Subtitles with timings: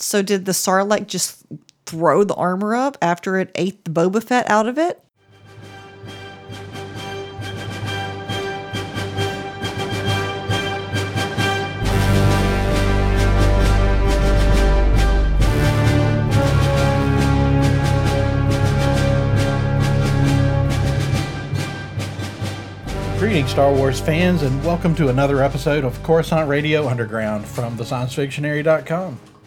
[0.00, 1.44] So did the Sarlacc just
[1.86, 5.02] throw the armor up after it ate the Boba Fett out of it?
[23.18, 27.82] Greetings, Star Wars fans, and welcome to another episode of Coruscant Radio Underground from the
[27.82, 29.18] ScienceFictionary.com.
[29.18, 29.37] Hey,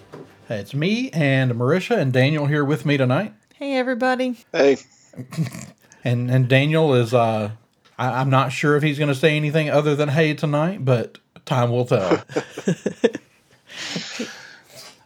[0.59, 3.33] it's me and Marisha and Daniel here with me tonight.
[3.55, 4.37] Hey, everybody.
[4.51, 4.77] Hey,
[6.03, 7.51] And and Daniel is uh
[7.97, 11.71] I, I'm not sure if he's gonna say anything other than hey tonight, but time
[11.71, 12.09] will tell.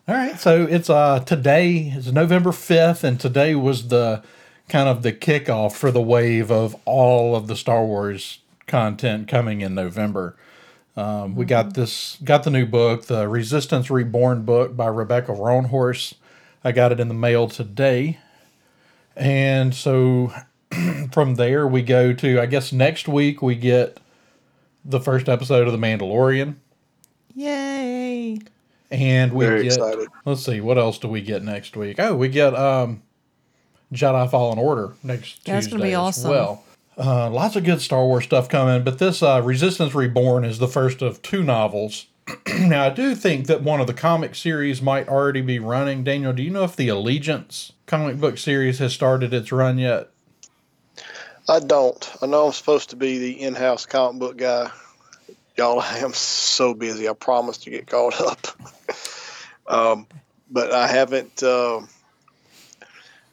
[0.07, 4.23] All right, so it's uh today is November fifth, and today was the
[4.69, 9.61] kind of the kickoff for the wave of all of the Star Wars content coming
[9.61, 10.35] in November.
[10.97, 16.13] Um, we got this got the new book, the Resistance Reborn book by Rebecca Roanhorse.
[16.63, 18.19] I got it in the mail today.
[19.15, 20.33] And so
[21.11, 23.99] from there we go to I guess next week we get
[24.85, 26.55] the first episode of The Mandalorian.
[27.33, 28.39] Yay.
[28.91, 30.07] And we Very get excited.
[30.25, 31.99] let's see, what else do we get next week?
[31.99, 33.01] Oh, we get um
[33.93, 36.29] Jedi Fallen Order next Yeah, that's Tuesday gonna be as awesome.
[36.31, 36.63] well.
[36.97, 40.67] Uh, lots of good Star Wars stuff coming, but this uh, Resistance Reborn is the
[40.67, 42.07] first of two novels.
[42.59, 46.03] now, I do think that one of the comic series might already be running.
[46.03, 50.09] Daniel, do you know if the Allegiance comic book series has started its run yet?
[51.47, 52.11] I don't.
[52.21, 54.71] I know I'm supposed to be the in-house comic book guy.
[55.57, 57.09] Y'all, I am so busy.
[57.09, 58.47] I promise to get caught up.
[59.67, 60.07] um,
[60.49, 61.43] but I haven't.
[61.43, 61.81] Uh,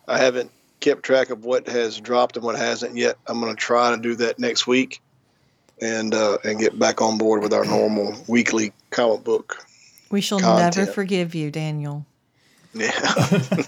[0.08, 0.50] I haven't
[0.82, 3.16] kept track of what has dropped and what hasn't yet.
[3.26, 5.00] I'm going to try to do that next week,
[5.80, 9.64] and uh, and get back on board with our normal weekly comic book.
[10.10, 10.76] We shall Content.
[10.76, 12.04] never forgive you, Daniel.
[12.74, 12.90] Yeah,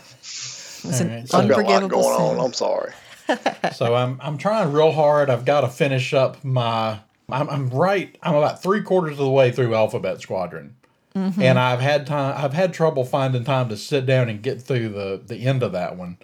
[0.86, 2.36] It's an Alright, so- I've got a lot unforgivable going on.
[2.36, 2.44] sin.
[2.44, 2.92] I'm sorry.
[3.74, 5.30] so I'm I'm trying real hard.
[5.30, 6.98] I've got to finish up my.
[7.30, 8.18] I'm, I'm right.
[8.22, 10.76] I'm about three quarters of the way through Alphabet Squadron,
[11.14, 12.34] and I've had time.
[12.36, 15.72] I've had trouble finding time to sit down and get through the the end of
[15.72, 16.18] that one.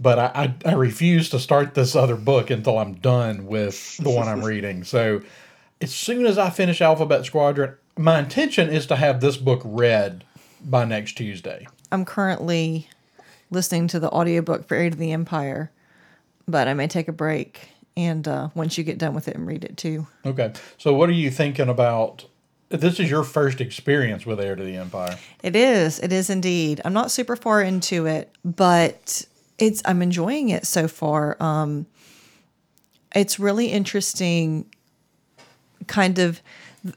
[0.00, 4.10] But I, I, I refuse to start this other book until I'm done with the
[4.10, 4.84] one I'm reading.
[4.84, 5.22] So
[5.80, 10.24] as soon as I finish Alphabet Squadron, my intention is to have this book read
[10.64, 11.66] by next Tuesday.
[11.90, 12.88] I'm currently
[13.50, 15.70] listening to the audiobook for Heir to the Empire,
[16.46, 19.46] but I may take a break and uh, once you get done with it and
[19.46, 20.06] read it too.
[20.24, 20.52] Okay.
[20.76, 22.26] So what are you thinking about?
[22.68, 25.18] This is your first experience with Heir to the Empire.
[25.42, 25.98] It is.
[25.98, 26.80] It is indeed.
[26.84, 29.26] I'm not super far into it, but
[29.58, 31.36] it's I'm enjoying it so far.
[31.40, 31.86] Um
[33.14, 34.66] it's really interesting
[35.86, 36.42] kind of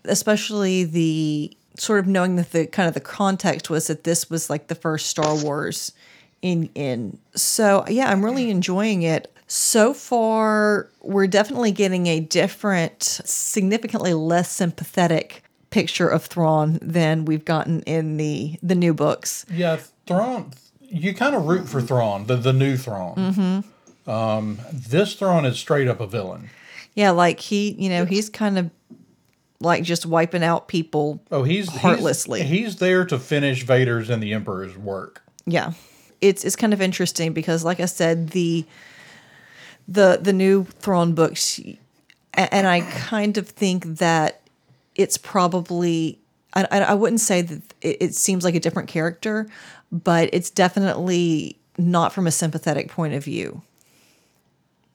[0.06, 4.50] especially the sort of knowing that the kind of the context was that this was
[4.50, 5.94] like the first Star Wars
[6.42, 9.32] in in so yeah, I'm really enjoying it.
[9.48, 17.44] So far, we're definitely getting a different, significantly less sympathetic picture of Thrawn than we've
[17.44, 19.46] gotten in the the new books.
[19.52, 20.54] Yeah, Thrawn.
[20.92, 23.16] You kind of root for Thrawn, the the new Thrawn.
[23.16, 24.10] Mm-hmm.
[24.10, 26.50] Um, this Thrawn is straight up a villain.
[26.96, 28.70] Yeah, like he, you know, he's kind of
[29.62, 31.24] like just wiping out people.
[31.32, 32.44] Oh, he's he's- Heartlessly.
[32.44, 35.22] He's, there to finish Vader's and the Emperor's work.
[35.46, 35.74] Yeah.
[36.20, 38.66] It's it's kind of interesting because like I said the
[39.88, 41.60] the the new Thrawn books
[42.34, 44.42] and I kind of think that
[44.96, 46.20] it's probably
[46.54, 49.48] I, I wouldn't say that it seems like a different character,
[49.92, 53.62] but it's definitely not from a sympathetic point of view.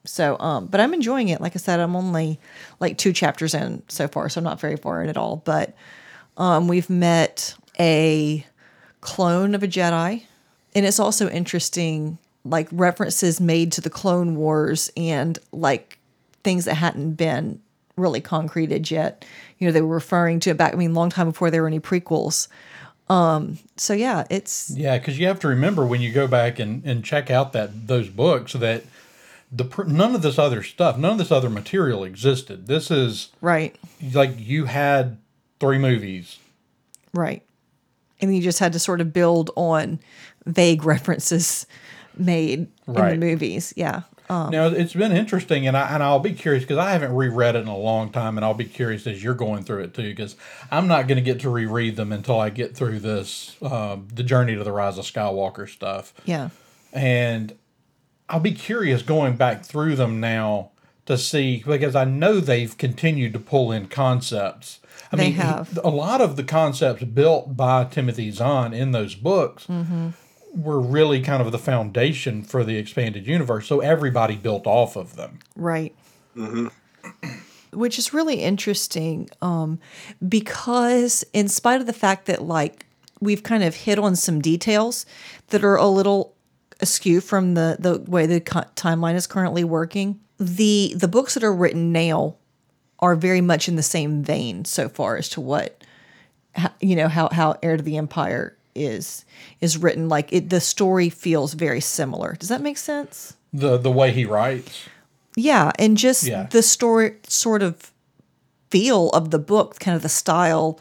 [0.05, 1.41] So, um, but I'm enjoying it.
[1.41, 2.39] Like I said, I'm only
[2.79, 5.37] like two chapters in so far, so I'm not very far in at all.
[5.37, 5.75] But
[6.37, 8.45] um, we've met a
[9.01, 10.23] clone of a Jedi,
[10.73, 15.99] and it's also interesting, like references made to the Clone Wars and like
[16.43, 17.61] things that hadn't been
[17.97, 19.25] really concreted yet.
[19.57, 20.73] You know, they were referring to it back.
[20.73, 22.47] I mean, long time before there were any prequels.
[23.09, 26.83] Um, so yeah, it's Yeah, because you have to remember when you go back and,
[26.85, 28.83] and check out that those books that
[29.51, 32.67] the pr- none of this other stuff, none of this other material existed.
[32.67, 33.75] This is right.
[34.13, 35.17] like you had
[35.59, 36.37] three movies.
[37.13, 37.43] Right.
[38.19, 39.99] And you just had to sort of build on
[40.45, 41.65] vague references
[42.17, 43.13] made Right.
[43.13, 43.73] in the movies.
[43.77, 44.01] Yeah.
[44.29, 47.55] Um, Now it's been interesting, and I and I'll be curious because I haven't reread
[47.55, 50.09] it in a long time, and I'll be curious as you're going through it too,
[50.09, 50.35] because
[50.69, 54.23] I'm not going to get to reread them until I get through this, um, the
[54.23, 56.49] Journey to the Rise of Skywalker stuff, yeah.
[56.93, 57.55] and
[58.29, 60.71] I'll be curious going back through them now
[61.05, 64.79] to see because I know they've continued to pull in concepts.
[65.09, 65.79] I They mean, have.
[65.81, 70.09] a lot of the concepts built by Timothy Zahn in those books Mm-hmm.
[70.53, 73.67] Were really kind of the foundation for the expanded universe.
[73.67, 75.39] So everybody built off of them.
[75.55, 75.95] Right.
[77.73, 79.79] Which is really interesting um,
[80.27, 82.85] because, in spite of the fact that, like,
[83.19, 85.05] we've kind of hit on some details
[85.49, 86.33] that are a little
[86.79, 91.43] askew from the, the way the co- timeline is currently working, the the books that
[91.43, 92.35] are written now
[92.99, 95.83] are very much in the same vein so far as to what
[96.55, 99.25] ho- you know how how heir to the empire is
[99.59, 103.91] is written like it the story feels very similar does that make sense The the
[103.91, 104.87] way he writes.
[105.35, 106.47] yeah, and just Yeah.
[106.49, 107.91] the story sort of
[108.69, 110.79] feel of the book, kind of the style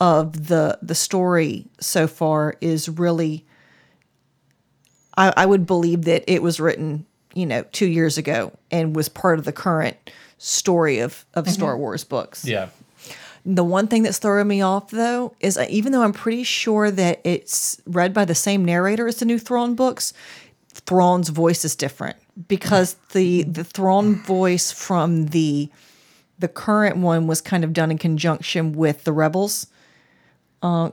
[0.00, 3.44] of the the story so far is really
[5.16, 7.04] I, I would believe that it was written,
[7.34, 9.96] you know, two years ago and was part of the current
[10.38, 11.52] story of, of mm-hmm.
[11.52, 12.44] Star Wars books.
[12.44, 12.68] Yeah.
[13.44, 17.20] The one thing that's throwing me off though is even though I'm pretty sure that
[17.24, 20.12] it's read by the same narrator as the new Thrawn books,
[20.72, 22.16] Thrawn's voice is different
[22.48, 25.70] because the the Thrawn voice from the
[26.38, 29.66] the current one was kind of done in conjunction with the Rebels
[30.62, 30.90] uh,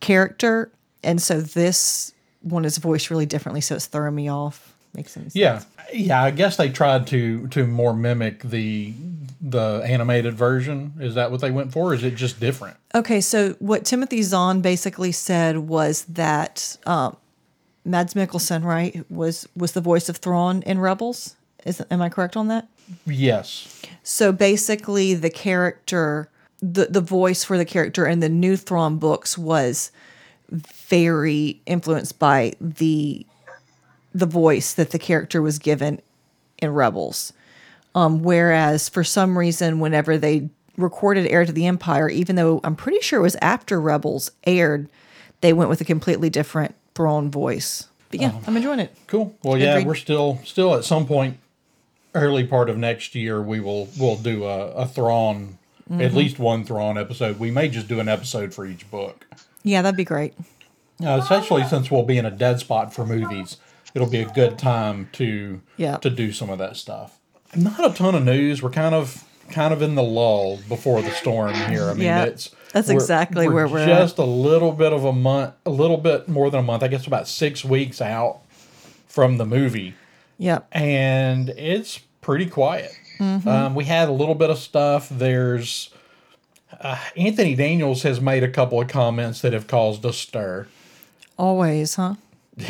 [0.00, 0.70] character,
[1.04, 2.12] and so this
[2.42, 4.74] one is voiced really differently, so it's throwing me off.
[4.94, 5.36] Makes sense.
[5.36, 6.22] Yeah, yeah.
[6.22, 8.94] I guess they tried to to more mimic the
[9.40, 10.94] the animated version.
[11.00, 11.90] Is that what they went for?
[11.90, 12.76] Or is it just different?
[12.94, 17.16] Okay, so what Timothy Zahn basically said was that um,
[17.84, 21.36] Mads Mikkelsen, right, was was the voice of Thrawn in Rebels.
[21.64, 22.68] Is am I correct on that?
[23.06, 23.82] Yes.
[24.02, 29.38] So basically, the character, the the voice for the character in the new Thrawn books
[29.38, 29.92] was
[30.50, 33.26] very influenced by the
[34.12, 36.00] the voice that the character was given
[36.58, 37.32] in Rebels.
[37.94, 42.76] Um, whereas for some reason, whenever they recorded Heir to the Empire, even though I'm
[42.76, 44.88] pretty sure it was after Rebels aired,
[45.40, 47.88] they went with a completely different Thrawn voice.
[48.10, 48.94] But yeah, I'm enjoying it.
[49.06, 49.36] Cool.
[49.42, 51.38] Well, yeah, we're still still at some point
[52.14, 55.58] early part of next year we will we'll do a, a Thrawn
[55.98, 57.38] at least one Thrawn episode.
[57.38, 59.26] We may just do an episode for each book.
[59.64, 60.34] Yeah, that'd be great.
[61.02, 63.56] Uh, especially since we'll be in a dead spot for movies,
[63.94, 65.96] it'll be a good time to Yeah.
[65.98, 67.18] to do some of that stuff.
[67.56, 68.62] Not a ton of news.
[68.62, 71.90] We're kind of kind of in the lull before the storm here.
[71.90, 73.86] I mean, Yeah, it's that's exactly where we're at.
[73.86, 76.82] just a little bit of a month, a little bit more than a month.
[76.84, 78.40] I guess about six weeks out
[79.08, 79.94] from the movie,
[80.38, 80.68] Yep.
[80.70, 82.92] and it's pretty quiet.
[83.18, 83.48] Mm-hmm.
[83.48, 85.08] Um, we had a little bit of stuff.
[85.10, 85.90] There's
[86.80, 90.68] uh, Anthony Daniels has made a couple of comments that have caused a stir.
[91.36, 92.14] Always, huh?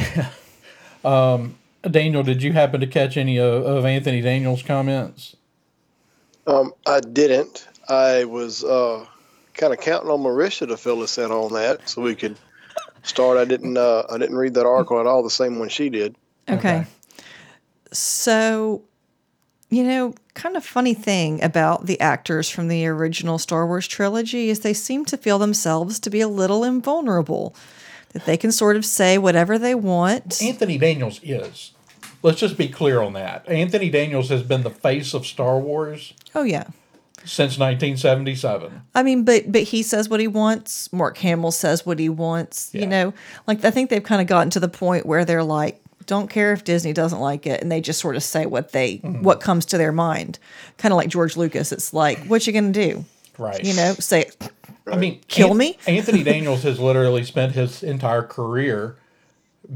[1.03, 5.37] Daniel, did you happen to catch any of, of Anthony Daniels' comments?
[6.47, 7.67] Um, I didn't.
[7.89, 9.07] I was uh,
[9.55, 12.37] kind of counting on Marisha to fill us in on that, so we could
[13.03, 13.39] start.
[13.39, 13.77] I didn't.
[13.77, 15.23] Uh, I didn't read that article at all.
[15.23, 16.17] The same one she did.
[16.49, 16.87] Okay.
[17.93, 18.83] So,
[19.69, 24.49] you know, kind of funny thing about the actors from the original Star Wars trilogy
[24.49, 27.55] is they seem to feel themselves to be a little invulnerable,
[28.11, 30.43] that they can sort of say whatever they want.
[30.43, 31.73] Anthony Daniels is.
[32.23, 33.49] Let's just be clear on that.
[33.49, 36.65] Anthony Daniels has been the face of Star Wars Oh yeah.
[37.25, 38.83] since 1977.
[38.95, 40.93] I mean, but but he says what he wants.
[40.93, 42.71] Mark Hamill says what he wants.
[42.75, 42.83] Yeah.
[42.83, 43.15] You know,
[43.47, 46.53] like I think they've kind of gotten to the point where they're like, don't care
[46.53, 49.23] if Disney doesn't like it, and they just sort of say what they mm-hmm.
[49.23, 50.39] what comes to their mind.
[50.77, 51.73] Kind of like George Lucas.
[51.73, 53.05] It's like, what you gonna do?
[53.39, 53.65] Right.
[53.65, 54.31] You know, say
[54.87, 55.79] I mean, Kill Anth- me?
[55.87, 58.97] Anthony Daniels has literally spent his entire career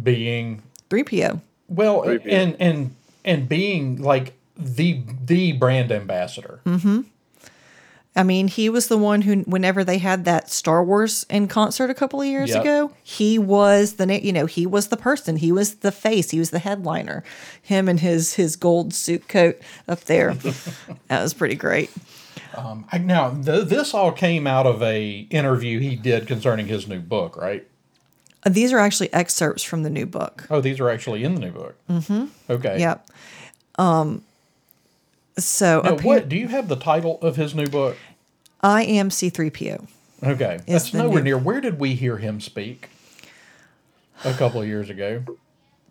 [0.03, 1.41] being three PO.
[1.69, 2.31] well, Creepy.
[2.31, 2.95] and and
[3.25, 6.61] and being like the the brand ambassador.
[6.67, 7.03] Mm-hmm.
[8.17, 11.91] I mean, he was the one who, whenever they had that Star Wars in concert
[11.91, 12.61] a couple of years Yep.
[12.61, 16.31] ago, he was the na- you know he was the person, he was the face,
[16.31, 17.25] he was the headliner.
[17.61, 20.35] Him and his his gold suit coat up there,
[21.09, 21.91] that was pretty great.
[22.93, 27.01] I, now, th- this all came out of a interview he did concerning his new
[27.01, 27.67] book, right?
[28.45, 30.47] Uh, These are actually excerpts from the new book.
[30.51, 31.77] Oh, these are actually in the new book.
[31.89, 32.27] Mm-hmm.
[32.53, 32.79] Okay.
[32.81, 33.09] Yep.
[33.79, 34.23] Um.
[35.37, 37.97] So Now, appear- what do you have the title of his new book?
[38.61, 39.87] I am C three PO.
[40.23, 41.39] Okay, that's nowhere new- near.
[41.39, 42.89] Where did we hear him speak?
[44.25, 45.25] A couple of years ago.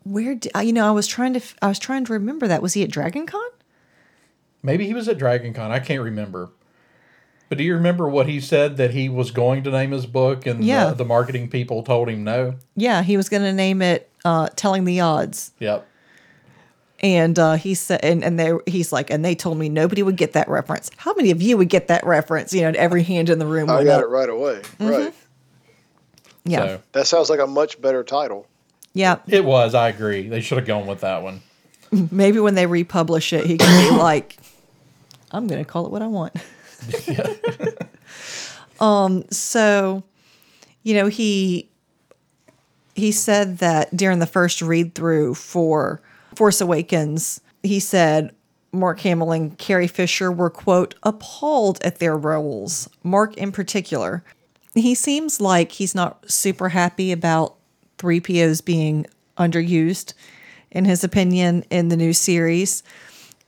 [0.06, 0.88] Where did, you know?
[0.88, 2.62] I was trying to I was trying to remember that.
[2.62, 3.42] Was he at Dragon Con?
[4.64, 5.72] Maybe he was at Dragon Con.
[5.72, 6.50] I can't remember.
[7.50, 10.46] But do you remember what he said that he was going to name his book
[10.48, 10.86] and Yeah.
[10.90, 12.56] the, the marketing people told him no?
[12.76, 15.86] Yeah, he was going to name it uh, "Telling the Odds." Yep.
[17.02, 20.16] And uh, he said, and, and they, he's like, and they told me nobody would
[20.16, 20.90] get that reference.
[20.96, 22.54] How many of you would get that reference?
[22.54, 24.04] You know, and every hand in the room I got up.
[24.04, 24.62] it right away.
[24.80, 24.88] Mm-hmm.
[24.88, 25.14] Right.
[26.46, 28.48] Yeah, So That sounds like a much better title.
[28.94, 29.18] yeah.
[29.28, 29.76] it was.
[29.76, 30.28] I agree.
[30.30, 31.42] They should have gone with that one.
[32.12, 34.38] Maybe when they republish it, he can be like,
[35.34, 36.34] I'm going to call it what I want.
[38.80, 40.04] um, so,
[40.84, 41.70] you know, he
[42.96, 46.02] he said that during the first read through for
[46.36, 48.34] Force Awakens, he said
[48.72, 52.90] Mark Hamill and Carrie Fisher were quote appalled at their roles.
[53.04, 54.24] Mark in particular.
[54.76, 57.56] He seems like he's not super happy about
[58.00, 59.06] 3POs being
[59.38, 60.14] underused
[60.72, 62.82] in his opinion in the new series,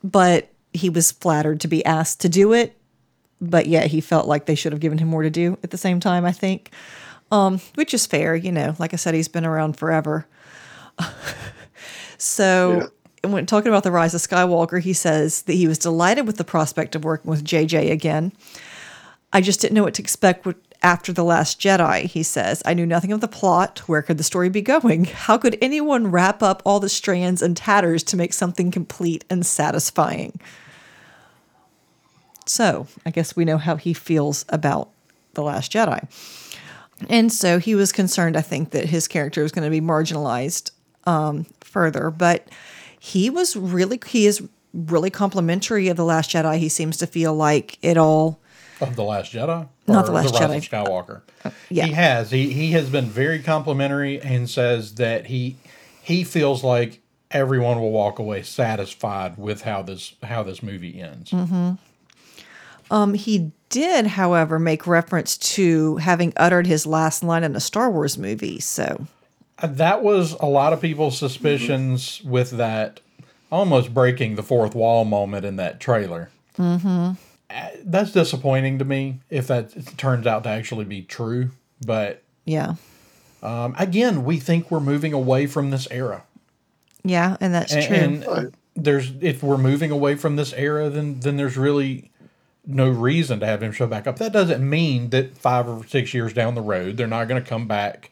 [0.04, 2.78] but he was flattered to be asked to do it.
[3.42, 5.78] But yet he felt like they should have given him more to do at the
[5.78, 6.72] same time, I think.
[7.32, 8.76] Um, which is fair, you know.
[8.80, 10.26] Like I said, he's been around forever.
[12.18, 12.92] so
[13.24, 16.44] when talking about the rise of Skywalker, he says that he was delighted with the
[16.44, 18.32] prospect of working with JJ again.
[19.34, 20.48] I just didn't know what to expect
[20.82, 22.62] after The Last Jedi, he says.
[22.66, 23.80] I knew nothing of the plot.
[23.88, 25.06] Where could the story be going?
[25.06, 29.46] How could anyone wrap up all the strands and tatters to make something complete and
[29.46, 30.40] satisfying?
[32.46, 34.90] So, I guess we know how he feels about
[35.34, 36.08] The Last Jedi.
[37.10, 40.72] And so he was concerned, I think, that his character was going to be marginalized
[41.06, 42.10] um, further.
[42.10, 42.48] But
[43.00, 46.58] he was really, he is really complimentary of The Last Jedi.
[46.58, 48.40] He seems to feel like it all.
[48.82, 50.58] Of the Last Jedi, Not The Last Rise Jedi.
[50.58, 51.22] of Skywalker.
[51.70, 51.86] yeah.
[51.86, 52.32] he has.
[52.32, 55.56] He he has been very complimentary and says that he
[56.04, 57.00] he feels like
[57.32, 61.32] everyone will walk away satisfied with how this how this movie ends.
[62.92, 67.90] Um, he did, however, make reference to having uttered his last line in a Star
[67.90, 68.60] Wars movie.
[68.60, 69.08] So,
[69.60, 73.00] Uh, That was a lot of people's suspicions with that
[73.52, 76.30] almost breaking the fourth wall moment in that trailer.
[76.58, 77.14] Mm-hmm.
[77.84, 81.52] That's disappointing to me if that turns out to actually be true.
[81.86, 82.76] But yeah.
[83.44, 86.24] um, again, we think we're moving away from this era.
[87.04, 87.96] Yeah, and that's true.
[87.96, 92.12] and, and there's if we're moving away from this era then then there's really
[92.68, 96.14] no reason to have him show back up that doesn't mean that five or six
[96.14, 98.10] years down the road they're not going to come back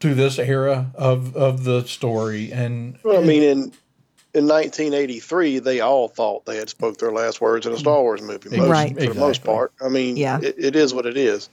[0.00, 3.58] to this era of of the story and Well, I mean, in
[4.32, 8.22] in 1983, they all thought they had spoke their last words in a Star Wars
[8.22, 8.94] movie, most, Right.
[8.96, 9.72] for the most part.
[9.84, 10.38] I mean, Yeah.
[10.40, 11.48] it, it is what it is.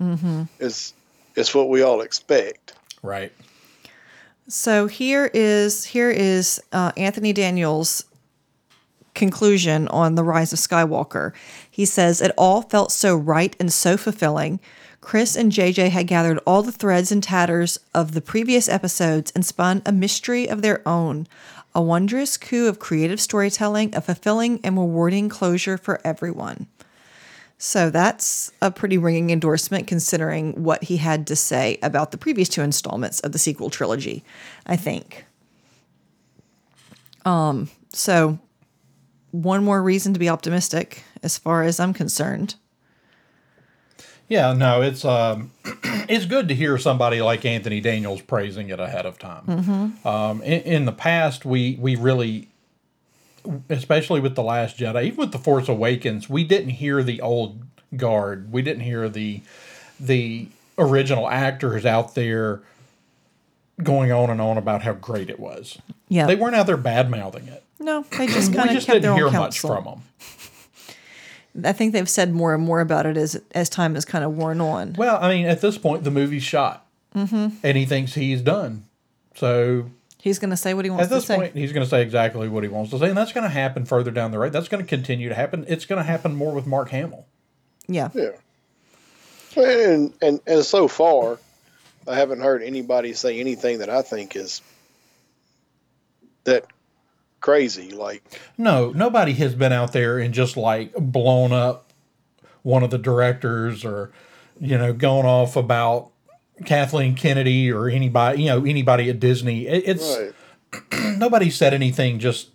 [0.00, 0.42] Mm-hmm.
[0.60, 0.92] It's
[1.34, 2.74] it's what we all expect.
[3.02, 3.32] right
[4.48, 8.04] So here is here is uh, Anthony Daniels'
[9.14, 11.32] conclusion on the rise of Skywalker.
[11.70, 14.60] He says it all felt so right and so fulfilling.
[15.00, 19.44] Chris and JJ had gathered all the threads and tatters of the previous episodes and
[19.44, 21.26] spun a mystery of their own,
[21.74, 26.68] a wondrous coup of creative storytelling, a fulfilling and rewarding closure for everyone.
[27.58, 32.48] So that's a pretty ringing endorsement considering what he had to say about the previous
[32.48, 34.24] two installments of the sequel trilogy,
[34.66, 35.24] I think.
[37.24, 38.38] Um, so
[39.32, 42.54] one more reason to be optimistic as far as I'm concerned.
[44.28, 45.50] yeah no it's um
[46.08, 49.98] it's good to hear somebody like anthony daniels praising it ahead of time.
[50.04, 52.48] Um in, in the past we we really
[53.68, 57.62] especially with the last jedi even with the force awakens we didn't hear the old
[57.96, 58.50] guard.
[58.52, 59.42] We didn't hear the
[60.00, 60.48] the
[60.78, 62.62] original actors out there
[63.82, 65.78] going on and on about how great it was.
[66.08, 66.26] Yeah.
[66.26, 69.10] they weren't out there bad mouthing it No, they just kind of kept their didn't
[69.10, 69.76] own hear much counsel.
[69.76, 70.02] from them
[71.66, 74.36] I think they've said more and more about it as as time has kind of
[74.36, 74.94] worn on.
[74.94, 77.48] well i mean at this point the movie's shot mm-hmm.
[77.62, 78.84] and he thinks he's done
[79.34, 79.90] so
[80.22, 81.14] He's going to say what he wants to say.
[81.14, 81.36] At this to say.
[81.36, 83.50] point, he's going to say exactly what he wants to say, and that's going to
[83.50, 84.52] happen further down the road.
[84.52, 85.64] That's going to continue to happen.
[85.66, 87.26] It's going to happen more with Mark Hamill.
[87.88, 88.08] yeah.
[88.14, 88.30] Yeah.
[89.56, 91.40] And, and and so far,
[92.06, 94.62] I haven't heard anybody say anything that I think is
[96.44, 96.66] that
[97.42, 97.90] crazy.
[97.90, 98.22] Like,
[98.56, 101.92] No, nobody has been out there and just like blown up
[102.62, 104.10] one of the directors or
[104.60, 106.10] you know gone off about
[106.64, 109.66] Kathleen Kennedy or anybody you know anybody at Disney.
[109.66, 110.16] It, it's
[110.92, 111.18] right.
[111.18, 112.48] nobody said anything just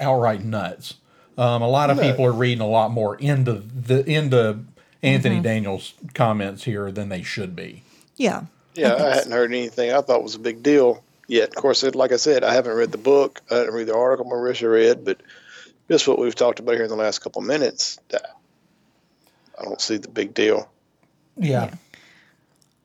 [0.00, 0.94] outright nuts.
[1.36, 2.02] Um, a lot of No.
[2.02, 4.60] people are reading a lot more into the into
[5.02, 7.82] Anthony Daniels' comments here than they should be.
[8.16, 8.44] Yeah.
[8.74, 11.48] Yeah, think I hadn't heard anything I thought was a big deal yet.
[11.48, 13.40] Of course, it, like I said, I haven't read the book.
[13.50, 15.20] I didn't read the article Marisha read, but
[15.88, 19.96] just what we've talked about here in the last couple of minutes, I don't see
[19.96, 20.70] the big deal.
[21.36, 21.74] Yeah.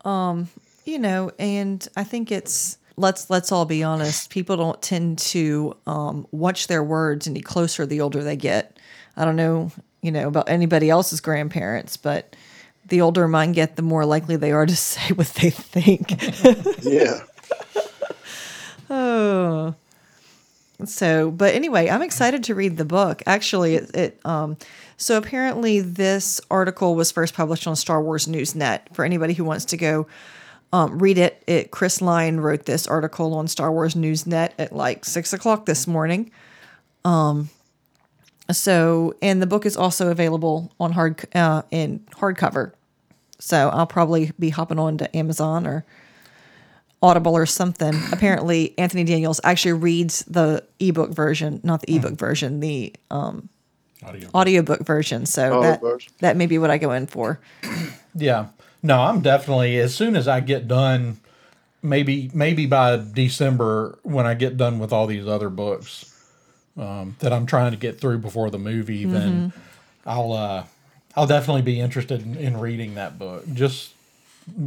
[0.05, 0.47] Um,
[0.85, 4.29] you know, and I think it's let's let's all be honest.
[4.29, 8.79] People don't tend to um, watch their words any closer the older they get.
[9.17, 12.35] I don't know, you know, about anybody else's grandparents, but
[12.87, 16.11] the older mine get, the more likely they are to say what they think.
[16.83, 17.23] Yeah.
[18.89, 19.75] oh.
[20.85, 23.23] So, but anyway, I'm excited to read the book.
[23.25, 24.57] Actually, it, it um,
[24.95, 28.81] so apparently this article was first published on Star Wars Newsnet.
[28.93, 30.07] For anybody who wants to go
[30.73, 35.05] um, read it, it, Chris Line wrote this article on Star Wars Newsnet at like
[35.05, 36.29] six o'clock this morning.
[37.05, 37.49] Um,
[38.51, 42.73] so, and the book is also available on hard uh, in hardcover.
[43.39, 45.85] So I'll probably be hopping on to Amazon or
[47.01, 47.93] Audible or something.
[48.11, 53.49] Apparently, Anthony Daniels actually reads the ebook version, not the ebook version, the um,
[54.03, 54.29] Audio.
[54.33, 55.25] audiobook version.
[55.25, 56.11] So that version.
[56.19, 57.39] that may be what I go in for.
[58.19, 58.47] Yeah.
[58.81, 61.17] No, I'm definitely as soon as I get done,
[61.83, 66.11] maybe maybe by December when I get done with all these other books
[66.77, 69.53] um, that I'm trying to get through before the movie, then
[70.03, 70.63] I'll uh,
[71.15, 73.93] I'll definitely be interested in, in reading that book just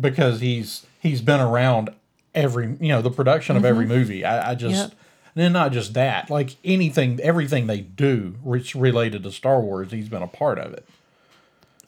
[0.00, 1.90] because he's he's been around
[2.34, 4.24] every you know the production of every movie.
[4.24, 4.90] I, I just Yep.
[5.34, 9.90] and then not just that, like anything, everything they do, which related to Star Wars,
[9.90, 10.86] he's been a part of it.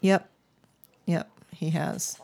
[0.00, 0.28] Yep.
[1.06, 2.18] Yep, he has.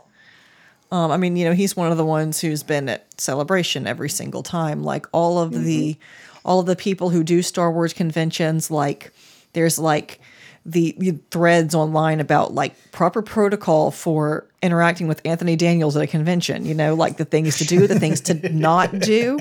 [0.90, 4.08] Um, I mean, you know, he's one of the ones who's been at celebration every
[4.08, 4.82] single time.
[4.82, 5.96] Like all of the
[6.44, 9.12] all of the people who do Star Wars conventions, like
[9.52, 10.20] there's like
[10.64, 16.06] the, the threads online about like proper protocol for interacting with Anthony Daniels at a
[16.06, 19.38] convention, you know, like the things to do, the things to not do.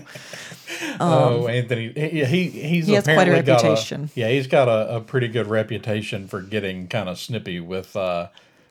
[1.00, 4.10] oh, Anthony, he, he he's Um, he has quite a reputation.
[4.16, 8.28] yeah, he's got a, a pretty good reputation for getting kind of snippy with uh,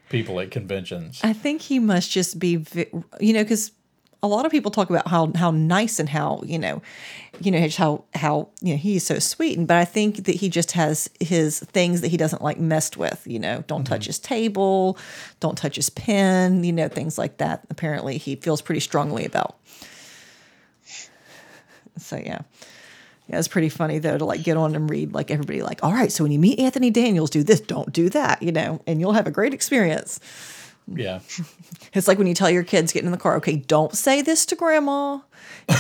[0.09, 1.21] people at conventions.
[1.23, 2.65] I think he must just be,
[3.21, 3.73] you know, because
[4.27, 6.83] a lot of people talk about how how nice and how you know,
[7.41, 10.37] you know just how how you know he's so sweet, and but I think that
[10.37, 13.23] he just has his things that he doesn't like messed with.
[13.27, 14.09] You know, don't touch mm-hmm.
[14.09, 14.99] his table,
[15.41, 17.65] don't touch his pen, you know, things like that.
[17.71, 19.57] Apparently, he feels pretty strongly about.
[21.99, 22.41] So yeah.
[23.29, 25.93] Yeah, it's pretty funny though to like get on and read like everybody like, all
[25.93, 29.01] right, so when you meet Anthony Daniels, do this, don't do that, you know, and
[29.01, 30.21] you'll have a great experience.
[30.87, 31.19] Yeah,
[31.95, 34.45] It's like when you tell your kids get in the car, okay, don't say this
[34.47, 35.21] to grandma.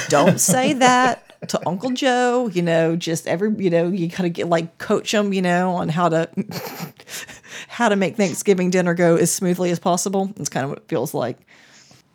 [0.08, 2.48] Don't say that to Uncle Joe.
[2.48, 5.72] You know, just every, you know, you kind of get like coach them, you know,
[5.74, 6.28] on how to
[7.68, 10.32] how to make Thanksgiving dinner go as smoothly as possible.
[10.36, 11.38] It's kind of what it feels like.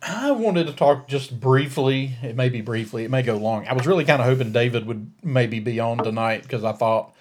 [0.01, 2.15] I wanted to talk just briefly.
[2.23, 3.03] It may be briefly.
[3.03, 3.67] It may go long.
[3.67, 7.13] I was really kind of hoping David would maybe be on tonight because I thought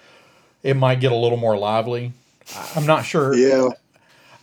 [0.63, 2.13] it might get a little more lively.
[2.55, 3.35] I- I'm not sure.
[3.35, 3.69] Yeah.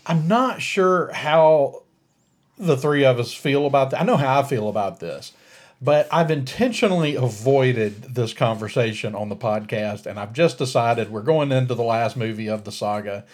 [0.06, 1.82] I'm not sure how
[2.58, 4.00] the three of us feel about that.
[4.00, 5.32] I know how I feel about this,
[5.80, 11.52] but I've intentionally avoided this conversation on the podcast, and I've just decided we're going
[11.52, 13.24] into the last movie of the saga.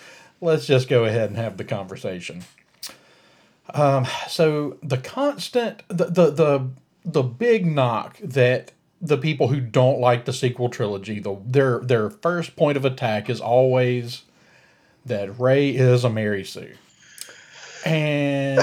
[0.41, 2.45] Let's just go ahead and have the conversation.
[3.73, 6.69] Um, so the constant, the the the
[7.05, 12.11] the big knock that the people who don't like the sequel trilogy, the their their
[12.11, 14.23] first point of attack is always
[15.07, 16.75] that Rey is a Mary Sue.
[17.85, 18.61] And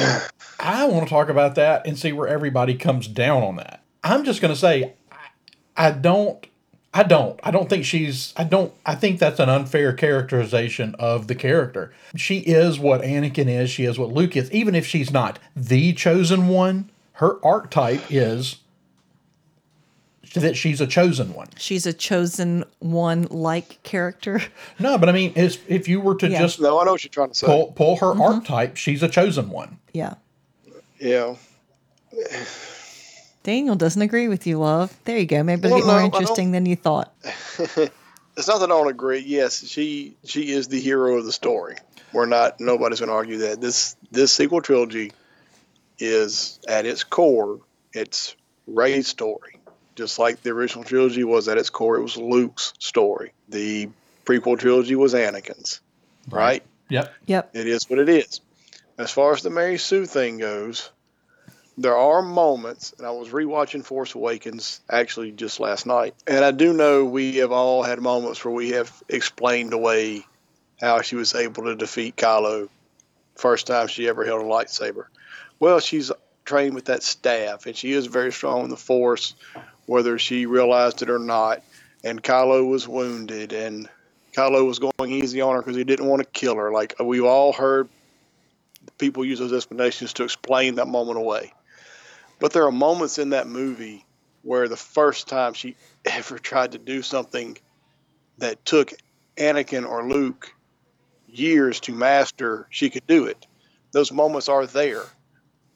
[0.60, 3.84] I want to talk about that and see where everybody comes down on that.
[4.04, 6.46] I'm just going to say, I, I don't,
[6.94, 11.28] I don't, I don't think she's, I don't, I think that's an unfair characterization of
[11.28, 11.94] the character.
[12.16, 15.94] She is what Anakin is, she is what Luke is, even if she's not the
[15.94, 18.58] chosen one, her archetype is
[20.39, 21.48] that she's a chosen one.
[21.58, 24.41] She's a chosen one like character.
[24.80, 26.39] No, but I mean, it's, if you were to Yeah.
[26.39, 27.46] just No, I know what you're trying to say.
[27.46, 28.22] pull pull her mm-hmm.
[28.22, 29.78] archetype, she's a chosen one.
[29.94, 30.15] Yeah.
[31.00, 31.36] Yeah.
[33.44, 34.96] Daniel doesn't agree with you, love.
[35.06, 35.44] There you go.
[35.44, 37.13] Maybe it'll Well, get more no, interesting than you thought.
[38.38, 39.20] It's not that I don't agree.
[39.20, 41.76] Yes, she she is the hero of the story.
[42.13, 42.60] We're not.
[42.60, 43.60] Nobody's going to argue that.
[43.60, 45.12] This this sequel trilogy
[46.00, 47.60] is at its core,
[47.94, 48.36] it's
[48.67, 49.60] Rey's story.
[49.96, 53.34] Just like the original trilogy was at its core, it was Luke's story.
[53.50, 53.90] The
[54.26, 55.82] prequel trilogy was Anakin's.
[56.30, 56.64] Right?
[56.90, 57.14] Yep.
[57.26, 57.56] Yep.
[57.56, 58.42] It is what it is.
[58.98, 60.92] As far as the Mary Sue thing goes,
[61.78, 66.52] there are moments, and I was rewatching Force Awakens actually just last night, and I
[66.52, 70.26] do know we have all had moments where we have explained away
[70.80, 72.70] how she was able to defeat Kylo
[73.36, 75.06] first time she ever held a lightsaber.
[75.60, 76.12] Well, she's
[76.44, 79.36] trained with that staff, and she is very strong in the Force,
[79.92, 81.62] whether she realized it or not.
[82.02, 83.90] And Kylo was wounded, and
[84.32, 86.72] Kylo was going easy on her because he didn't want to kill her.
[86.72, 87.90] Like we've all heard
[88.98, 91.52] people use those explanations to explain that moment away.
[92.40, 94.06] But there are moments in that movie
[94.44, 95.76] where the first time she
[96.06, 97.58] ever tried to do something
[98.38, 98.94] that took
[99.36, 100.56] Anakin or Luke
[101.28, 103.46] years to master, she could do it.
[103.92, 105.04] Those moments are there.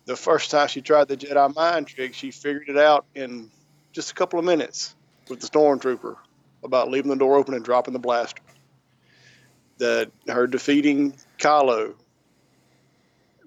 [0.05, 3.51] The first time she tried the Jedi mind trick, she figured it out in
[3.95, 4.93] just a couple of minutes
[5.29, 6.17] with the stormtrooper
[6.63, 8.41] about leaving the door open and dropping the blaster.
[9.77, 11.95] That her defeating Kylo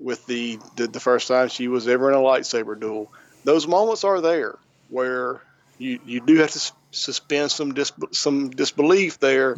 [0.00, 3.12] with the, the the first time she was ever in a lightsaber duel.
[3.44, 4.58] Those moments are there
[4.88, 5.42] where
[5.78, 9.56] you you do have to suspend some dis, some disbelief there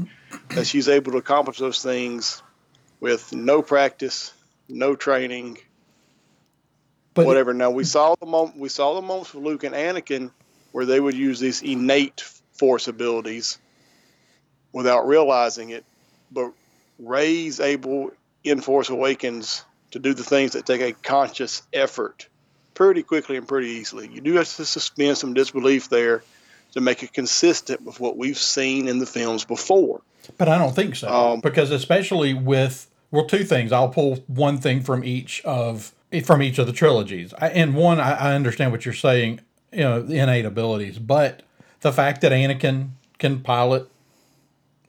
[0.50, 2.42] that she's able to accomplish those things
[3.00, 4.32] with no practice,
[4.68, 5.58] no training,
[7.14, 7.52] But whatever.
[7.52, 10.30] Now we saw the moment we saw the moments with Luke and Anakin
[10.72, 13.58] where they would use these innate force abilities
[14.72, 15.84] without realizing it,
[16.30, 16.52] but
[16.98, 18.12] Rey's able
[18.44, 22.28] in Force Awakens to do the things that take a conscious effort
[22.74, 24.08] pretty quickly and pretty easily.
[24.08, 26.22] You do have to suspend some disbelief there
[26.72, 30.00] to make it consistent with what we've seen in the films before.
[30.38, 31.08] But I don't think so.
[31.08, 33.72] Um, because especially with well, two things.
[33.72, 35.92] I'll pull one thing from each of
[36.24, 37.34] from each of the trilogies.
[37.38, 39.40] I, and one, I, I understand what you're saying.
[39.72, 41.42] You know, innate abilities, but
[41.80, 43.88] the fact that Anakin can pilot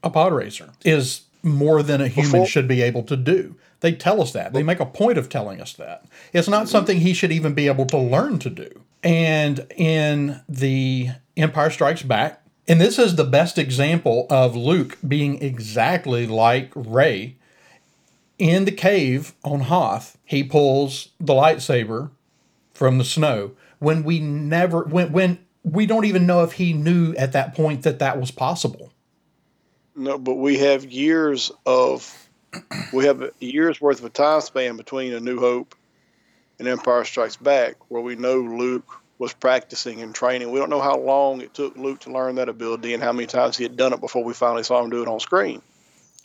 [0.03, 3.55] a pod racer is more than a human Before- should be able to do.
[3.81, 4.53] They tell us that.
[4.53, 6.05] They make a point of telling us that.
[6.33, 8.69] It's not something he should even be able to learn to do.
[9.03, 15.41] And in the Empire Strikes Back, and this is the best example of Luke being
[15.41, 17.37] exactly like Rey.
[18.37, 22.11] In the cave on Hoth, he pulls the lightsaber
[22.73, 27.13] from the snow when we never when when we don't even know if he knew
[27.15, 28.93] at that point that that was possible.
[29.95, 32.29] No, but we have years of
[32.93, 35.75] we have a years worth of a time span between A New Hope
[36.59, 40.51] and Empire Strikes Back where we know Luke was practicing and training.
[40.51, 43.25] We don't know how long it took Luke to learn that ability and how many
[43.25, 45.61] times he had done it before we finally saw him do it on screen.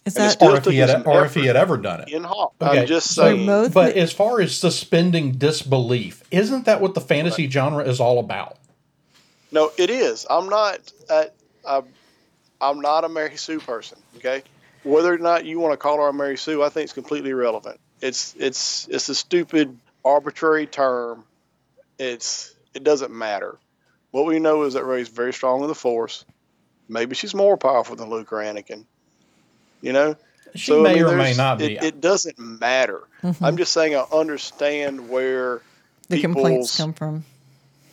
[0.06, 2.08] Is that still Or if he had or if he had ever done it.
[2.10, 3.44] In Hoth, Okay, I'm just so saying.
[3.44, 8.20] both- But as far as suspending disbelief, isn't that what the fantasy genre is all
[8.20, 8.56] about?
[9.50, 10.24] No, it is.
[10.30, 10.78] I'm not.
[11.10, 11.28] I,
[11.66, 11.82] I,
[12.60, 13.98] I'm not a Mary Sue person.
[14.16, 14.42] Okay,
[14.84, 17.30] whether or not you want to call her a Mary Sue, I think it's completely
[17.30, 17.80] irrelevant.
[18.00, 21.24] It's it's it's a stupid, arbitrary term.
[21.98, 23.56] It's it doesn't matter.
[24.12, 26.24] What we know is that Rey's very strong in the Force.
[26.88, 28.84] Maybe she's more powerful than Luke or Anakin.
[29.82, 30.16] You know,
[30.54, 31.76] She I may mean, or may not be.
[31.76, 33.02] It, it doesn't matter.
[33.22, 33.44] Mm-hmm.
[33.44, 35.60] I'm just saying I understand where
[36.08, 37.24] the complaints come from?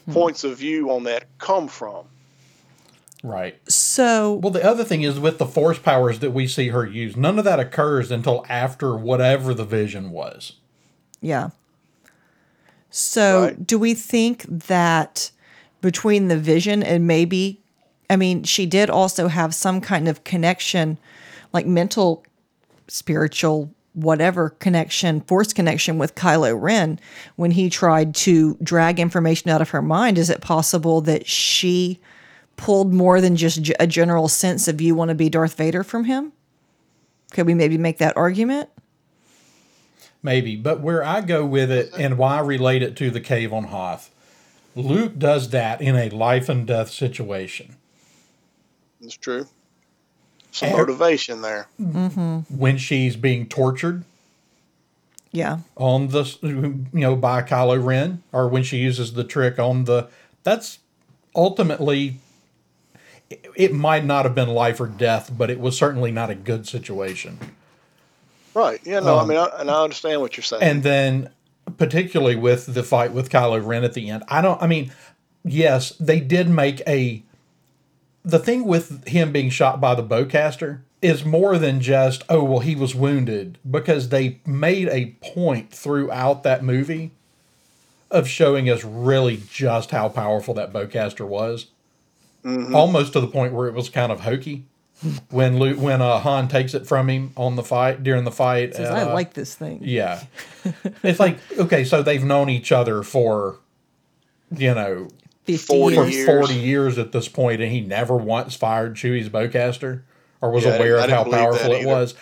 [0.05, 0.13] Hmm.
[0.13, 2.05] points of view on that come from.
[3.23, 3.57] right.
[3.71, 7.15] So Well, the other thing is with the force powers that we see her use,
[7.15, 10.53] none of that occurs until after whatever the vision was.
[11.21, 11.51] Yeah.
[12.89, 13.65] So, Right.
[13.65, 15.31] do we think that
[15.81, 17.59] between the vision and maybe,
[18.09, 20.97] I mean, she did also have some kind of connection,
[21.53, 22.25] like mental,
[22.87, 26.99] spiritual, whatever connection, force connection with Kylo Ren
[27.35, 30.17] when he tried to drag information out of her mind?
[30.17, 31.99] Is it possible that she
[32.57, 36.05] pulled more than just a general sense of you want to be Darth Vader from
[36.05, 36.33] him?
[37.31, 38.69] Could we maybe make that argument?
[40.21, 40.55] Maybe.
[40.55, 43.65] But where I go with it and why I relate it to the cave on
[43.65, 44.09] Hoth,
[44.75, 47.75] Luke does that in a life and death situation.
[49.01, 49.47] It's true.
[50.53, 51.67] Some Eh, motivation there.
[51.77, 54.03] When she's being tortured
[55.31, 55.57] Yeah.
[55.75, 60.07] on the, you know, by Kylo Ren, or when she uses the trick on the,
[60.43, 60.77] that's
[61.35, 62.17] ultimately,
[63.31, 66.35] it- it might not have been life or death, but it was certainly not a
[66.35, 67.39] good situation.
[68.53, 68.79] Right.
[68.83, 70.61] Yeah, no, Um, I mean, I, and I understand what you're saying.
[70.61, 71.29] And then,
[71.77, 74.61] particularly with the fight with Kylo Ren at the end, I don't.
[74.61, 74.91] I mean,
[75.43, 77.23] yes, they did make a.
[78.25, 82.59] The thing with him being shot by the bowcaster is more than just oh well
[82.59, 87.11] he was wounded because they made a point throughout that movie
[88.09, 91.67] of showing us really just how powerful that bowcaster was,
[92.45, 94.65] almost to the point where it was kind of hokey.
[95.29, 98.75] When Luke, when uh, Han takes it from him on the fight during the fight,
[98.75, 99.79] Says, at, I uh, like this thing.
[99.81, 100.23] yeah.
[101.03, 103.57] it's like, okay, so they've known each other for,
[104.55, 106.15] you know, 50 40 for years.
[106.15, 106.27] years.
[106.27, 110.01] 40 years at this point, and he never once fired Chewie's bowcaster
[110.41, 112.15] or was Yeah, aware of how powerful it was.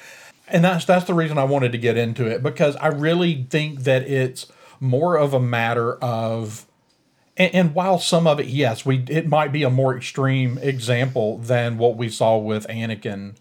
[0.47, 3.81] And that's that's the reason I wanted to get into it because I really think
[3.83, 4.47] that it's
[4.79, 6.65] more of a matter of
[7.37, 11.37] and, and while some of it, yes, we it might be a more extreme example
[11.37, 13.35] than what we saw with Anakin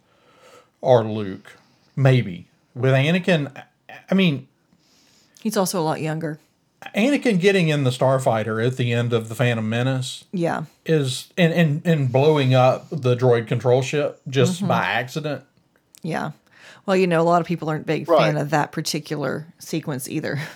[0.80, 1.56] or Luke,
[1.96, 3.64] maybe with Anakin.
[4.10, 4.46] I mean,
[5.40, 6.38] He's also a lot younger.
[6.96, 10.64] Anakin getting in the starfighter at the end of the Phantom Menace Yeah.
[10.86, 14.68] is and and, and blowing up the droid control ship just Mm-hmm.
[14.68, 15.44] by accident.
[16.02, 16.30] Yeah.
[16.86, 18.18] Well, you know, a lot of people aren't big Right.
[18.32, 20.40] fan of that particular sequence either.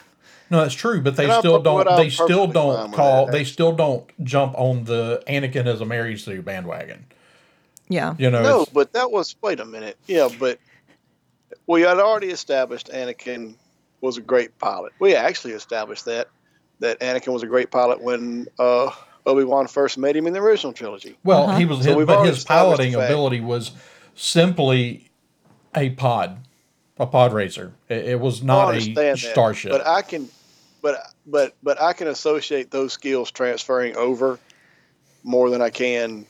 [0.51, 1.89] No, that's true, but they And I'm still don't.
[1.89, 3.27] I'm They still don't call.
[3.27, 7.07] that, They still don't jump on the Anakin as a Mary Sue bandwagon.
[7.89, 8.15] Yeah.
[8.19, 9.97] You know, No, but that was wait a minute.
[10.07, 10.59] Yeah, but
[11.67, 13.55] we had already established Anakin
[14.05, 14.93] was a great pilot.
[15.01, 16.29] We actually established that
[16.81, 18.91] that Anakin was a great pilot when uh,
[19.27, 21.17] Obi Wan first met him in the original trilogy.
[21.25, 21.59] well, Uh-huh.
[21.59, 23.73] he was, So his, we've but his piloting ability was
[24.15, 25.11] simply
[25.75, 26.39] a pod,
[26.99, 27.73] a pod racer.
[27.89, 29.71] It, it was not a understand that, starship.
[29.73, 30.29] but I can,
[30.83, 34.39] but but but I can associate those skills transferring over
[35.23, 36.27] more than I can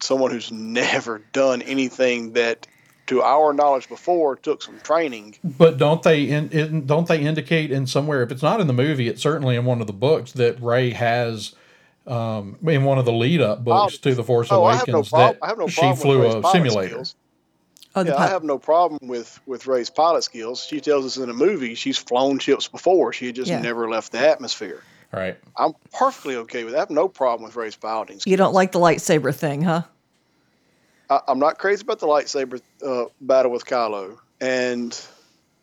[0.00, 0.50] someone who's
[0.82, 2.66] never done anything that,
[3.06, 5.36] to our knowledge before, took some training.
[5.44, 8.72] But don't they in, in, don't they indicate in somewhere if it's not in the
[8.72, 11.54] movie, it's certainly in one of the books that Rey has
[12.06, 14.86] um, in one of the lead up books Oh, to the Force Oh, I have
[14.88, 17.02] no Awakens that I have no she flew with a simulator.
[17.94, 20.64] Oh, Yeah, pi- I have no problem with with Rey's pilot skills.
[20.64, 23.12] She tells us in the movie she's flown ships before.
[23.12, 23.60] She just Yeah.
[23.60, 24.82] never left the atmosphere.
[25.12, 25.36] Right.
[25.56, 26.78] I'm perfectly okay with that.
[26.78, 28.30] I have no problem with Rey's piloting skills.
[28.30, 29.82] you don't like the lightsaber thing, huh?
[31.10, 34.98] I, I'm not crazy about the lightsaber uh, battle with Kylo and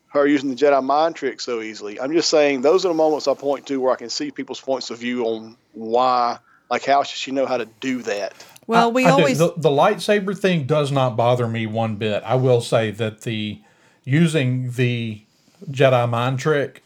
[0.08, 2.00] her using the Jedi mind trick so easily.
[2.00, 4.62] I'm just saying those are the moments I point to where I can see people's
[4.62, 6.38] points of view on why,
[6.70, 8.34] like, how should she know how to do that?
[8.68, 9.14] Well, we I do.
[9.14, 12.24] always the, the lightsaber thing does not bother me one bit.
[12.24, 13.60] I will say that the
[14.06, 15.22] using the
[15.70, 16.84] Jedi mind trick,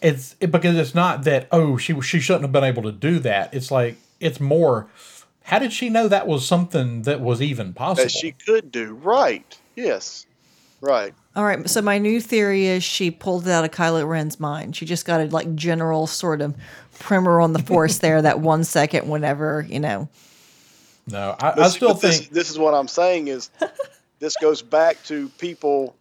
[0.00, 3.18] it's it, because it's not that oh she she shouldn't have been able to do
[3.18, 3.52] that.
[3.52, 4.88] It's like it's more.
[5.44, 8.04] How did she know that was something that was even possible?
[8.04, 8.94] That she could do.
[8.94, 9.58] Right.
[9.74, 10.26] Yes.
[10.80, 11.14] Right.
[11.36, 14.74] All right, so my new theory is she pulled it out of Kylo Ren's mind.
[14.74, 16.56] She just got a like general sort of
[16.98, 20.08] primer on the force there that one second whenever, you know.
[21.06, 23.50] no, I, I still but this, think this is what I'm saying is
[24.18, 25.94] this goes back to people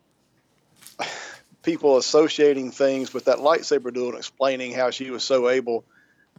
[1.61, 5.83] people associating things with that lightsaber duel and explaining how she was so able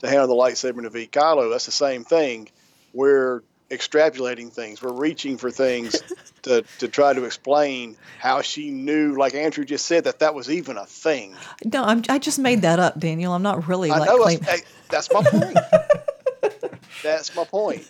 [0.00, 1.50] to handle the lightsaber and defeat Kylo.
[1.50, 2.48] That's the same thing.
[2.92, 4.82] We're extrapolating things.
[4.82, 6.02] We're reaching for things
[6.42, 10.50] to, to try to explain how she knew, like Andrew just said, that that was
[10.50, 11.36] even a thing.
[11.64, 13.32] No, I'm, I just made that up, Daniel.
[13.32, 14.40] I'm not really I like know claim-
[14.88, 15.58] that's, my point.
[17.02, 17.86] that's my point.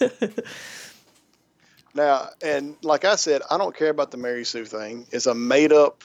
[1.95, 5.07] Now, and like I said, I don't care about the Mary Sue thing.
[5.11, 6.05] It's a made up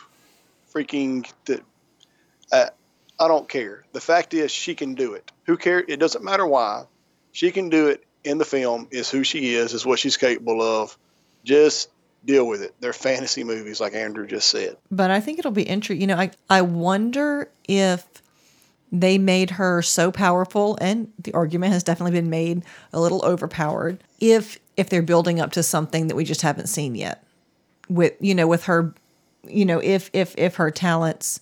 [0.74, 1.32] freaking.
[1.46, 1.62] th-
[2.52, 2.68] Uh,
[3.20, 3.84] I don't care.
[3.94, 5.32] The fact is, she can do it.
[5.46, 5.86] Who cares?
[5.88, 6.86] It doesn't matter why.
[7.32, 8.88] She can do it in the film.
[8.92, 9.74] Is who she is.
[9.74, 10.98] Is what she's capable of.
[11.44, 11.90] Just
[12.26, 12.74] deal with it.
[12.80, 14.78] They're fantasy movies, like Andrew just said.
[14.92, 16.02] But I think it'll be interesting.
[16.02, 18.06] You know, I, I wonder if
[18.92, 24.04] they made her so powerful, and the argument has definitely been made a little overpowered.
[24.20, 27.24] If if they're building up to something that we just haven't seen yet,
[27.90, 28.94] with you know, with her,
[29.48, 31.40] you know, if if if her talents,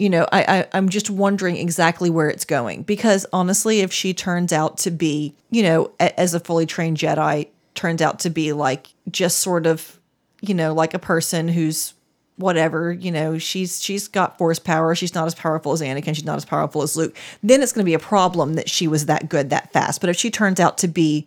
[0.00, 4.14] you know, I, I I'm just wondering exactly where it's going because honestly, if she
[4.14, 8.30] turns out to be, you know, a, as a fully trained Jedi, turns out to
[8.30, 10.00] be like just sort of,
[10.40, 11.92] you know, like a person who's
[12.36, 14.94] whatever, you know, she's she's got force power.
[14.94, 16.14] She's not as powerful as Anakin.
[16.14, 17.14] She's not as powerful as Luke.
[17.42, 20.00] Then it's going to be a problem that she was that good that fast.
[20.00, 21.26] But if she turns out to be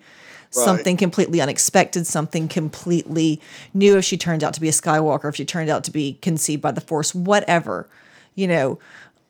[0.49, 3.39] something completely unexpected, something completely
[3.71, 6.17] new, if she turned out to be a Skywalker, if she turned out to be
[6.23, 7.87] conceived by the Force, whatever,
[8.35, 8.79] you know,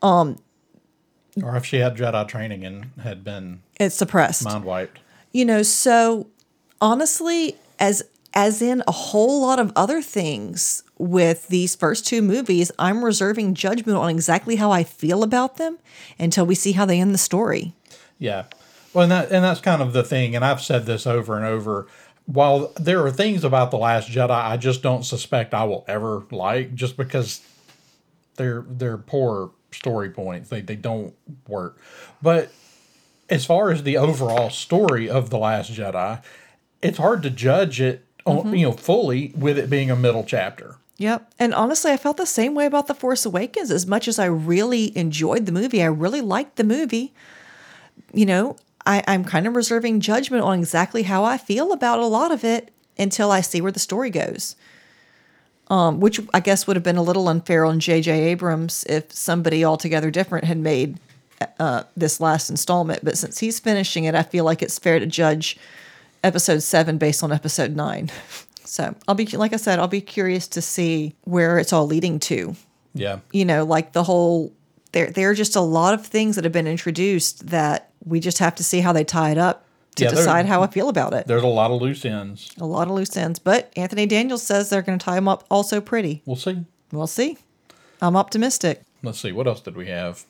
[0.02, 0.38] um,
[1.42, 4.46] or if she had Jedi training and had been it's suppressed.
[4.46, 5.00] mind wiped.
[5.32, 6.28] you know so
[6.80, 8.04] honestly as
[8.36, 13.56] as in a whole lot of other things with these first two movies i'm reserving
[13.56, 15.78] judgment on exactly how i feel about them
[16.20, 17.74] until we see how they end the story
[18.20, 18.46] Yeah.
[18.94, 21.44] Well, and that and that's kind of the thing, and I've said this over and
[21.46, 21.88] over.
[22.28, 26.24] While there are things about the Last Jedi I just don't suspect I will ever
[26.30, 27.42] like, just because
[28.36, 30.50] they're they're poor story points.
[30.50, 31.14] They they don't
[31.48, 31.80] work.
[32.22, 32.52] But
[33.30, 36.22] as far as the overall story of the Last Jedi,
[36.82, 38.56] it's hard to judge it, on, mm-hmm.
[38.56, 40.78] you know, fully with it being a middle chapter.
[40.98, 41.34] Yep.
[41.40, 43.72] And honestly, I felt the same way about The Force Awakens.
[43.72, 47.14] As much as I really enjoyed the movie, I really liked the movie.
[48.14, 52.06] You know, I, I'm kind of reserving judgment on exactly how I feel about a
[52.06, 54.56] lot of it until I see where the story goes.
[55.70, 58.12] Um, which I guess would have been a little unfair on J.J.
[58.12, 61.00] Abrams if somebody altogether different had made
[61.58, 63.04] uh, this last installment.
[63.04, 65.58] But since he's finishing it, I feel like it's fair to judge
[66.24, 68.12] episode seven based on episode nine.
[68.66, 72.20] So I'll be, like I said, I'll be curious to see where it's all leading
[72.22, 72.56] to.
[72.96, 73.20] Yeah.
[73.32, 74.52] You know, like the whole
[74.94, 78.40] there there are just a lot of things that have been introduced that we just
[78.40, 79.63] have to see how they tie it up
[79.96, 81.28] to Yeah, decide how I feel about it.
[81.28, 82.52] There's a lot of loose ends.
[82.60, 85.46] A lot of loose ends, but Anthony Daniels says they're going to tie them up
[85.50, 86.22] also pretty.
[86.26, 86.66] We'll see.
[86.92, 87.38] We'll see.
[88.02, 88.82] I'm optimistic.
[89.02, 89.32] Let's see.
[89.32, 90.24] What else did we have?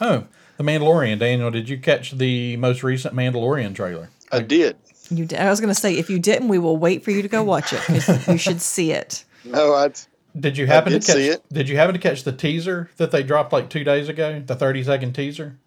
[0.00, 0.24] Oh,
[0.56, 1.18] The Mandalorian.
[1.18, 4.10] Daniel, did you catch the most recent Mandalorian trailer?
[4.32, 4.76] I did.
[5.10, 5.38] You did.
[5.40, 7.42] I was going to say if you didn't, we will wait for you to go
[7.42, 9.24] watch it 'cause you should see it.
[9.44, 9.90] No, I.
[10.38, 11.16] Did you happen did to catch?
[11.16, 11.42] see it.
[11.52, 14.40] Did you happen to catch the teaser that they dropped like two days ago?
[14.46, 15.58] The thirty second teaser.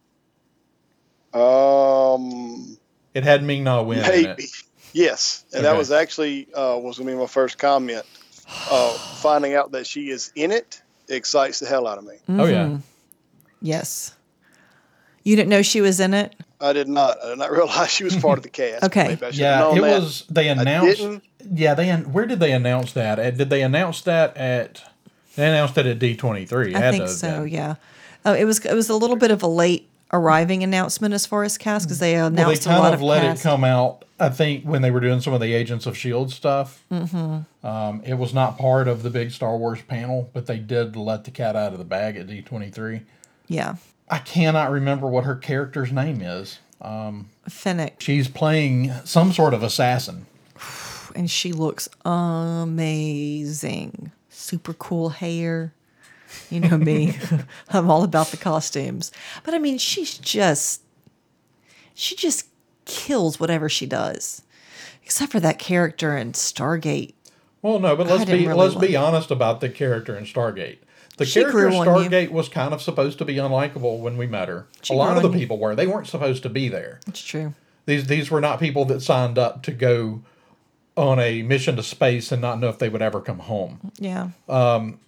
[1.33, 2.72] Um,
[3.13, 4.43] It had Ming Na Wen in maybe.
[4.43, 4.51] it.
[4.93, 8.05] Yes, and that was actually uh, was gonna be my first comment.
[8.69, 12.15] Uh, finding out that she is in it excites the hell out of me.
[12.29, 12.65] Oh yeah.
[12.65, 12.75] Mm-hmm.
[13.61, 14.15] Yes.
[15.23, 16.35] You didn't know she was in it?
[16.59, 17.17] I did not.
[17.23, 18.83] I did not realize she was part of the cast.
[18.85, 19.09] Okay.
[19.09, 20.01] Maybe I should have Yeah, known it that.
[20.01, 20.25] was.
[20.29, 20.97] They announced.
[20.99, 21.23] didn't.
[21.53, 21.89] Yeah, they.
[21.89, 23.37] an- Where did they announce that?
[23.37, 24.81] Did they announce that at?
[25.35, 26.75] They announced it at D twenty three.
[26.75, 27.43] I think so.
[27.43, 27.75] Yeah.
[28.25, 31.43] Uh, it was it was a little bit of a late arriving announcement as far
[31.43, 33.41] as cast because they Well, announced they a kind lot of of let cast.
[33.41, 34.05] it come out.
[34.19, 36.81] I think when they were doing some of the Agents of Shield stuff.
[36.91, 37.67] Mm-hmm.
[37.67, 41.25] Um, it was not part of the big Star Wars panel, but they did let
[41.25, 43.01] the cat out of the bag at D twenty three.
[43.47, 43.75] Yeah.
[44.09, 46.59] I cannot remember what her character's name is.
[47.49, 47.99] Fennec.
[48.01, 50.27] She's playing some sort of assassin.
[51.15, 54.11] and she looks amazing.
[54.29, 55.73] Super cool hair.
[56.49, 57.17] You know me.
[57.69, 59.11] I'm all about the costumes.
[59.43, 60.81] But I mean, she's just
[61.93, 62.47] she just
[62.85, 64.41] kills whatever she does.
[65.03, 67.13] Except for that character in Stargate.
[67.61, 70.77] Well, no, but let's be really let's like be honest about the character in Stargate.
[71.17, 72.09] The She character in grew on you.
[72.09, 74.67] Stargate was kind of supposed to be unlikable when we met her.
[74.81, 75.39] She a lot of the on you.
[75.39, 75.75] people were.
[75.75, 76.99] They weren't supposed to be there.
[77.07, 77.53] It's true.
[77.85, 80.21] These these were not people that signed up to go
[80.95, 83.91] on a mission to space and not know if they would ever come home.
[83.97, 84.29] Yeah.
[84.47, 84.99] Um,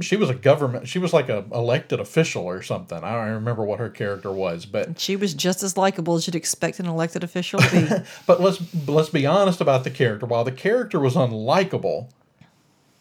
[0.00, 0.88] She was a government.
[0.88, 2.98] She was like a elected official or something.
[3.02, 6.36] I don't remember what her character was, but She was just as likable as you'd
[6.36, 8.10] expect an elected official to be.
[8.26, 10.26] but let's let's be honest about the character.
[10.26, 12.10] While the character was unlikable,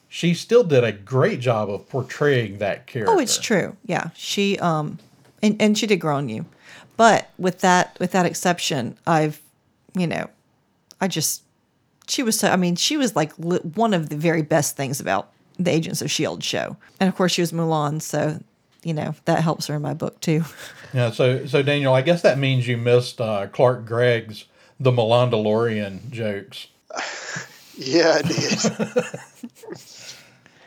[0.07, 3.13] she still did a great job of portraying that character.
[3.13, 3.75] Oh, it's true.
[3.85, 4.99] Yeah, she um,
[5.43, 6.45] and and she did grow on you,
[6.95, 9.41] but with that with that exception, I've,
[9.93, 10.29] you know,
[10.99, 11.43] I just
[12.07, 12.49] she was so.
[12.49, 16.01] I mean, she was like li- one of the very best things about the Agents
[16.01, 18.39] of Shield show, and of course she was Mulan, so
[18.83, 20.43] you know that helps her in my book too.
[20.93, 24.45] Yeah, so so Daniel, I guess that means you missed uh, Clark Gregg's
[24.79, 26.67] The Melondalorian jokes.
[27.79, 29.03] Yeah, I did.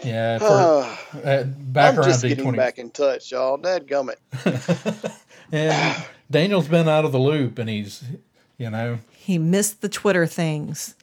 [0.04, 2.56] Yeah, for, uh, back I'm around just D getting twenty.
[2.58, 3.56] back in touch, y'all.
[3.56, 4.16] Dad gummit.
[5.52, 8.04] Yeah, Daniel's been out of the loop, and he's,
[8.56, 10.94] you know, he missed the Twitter things.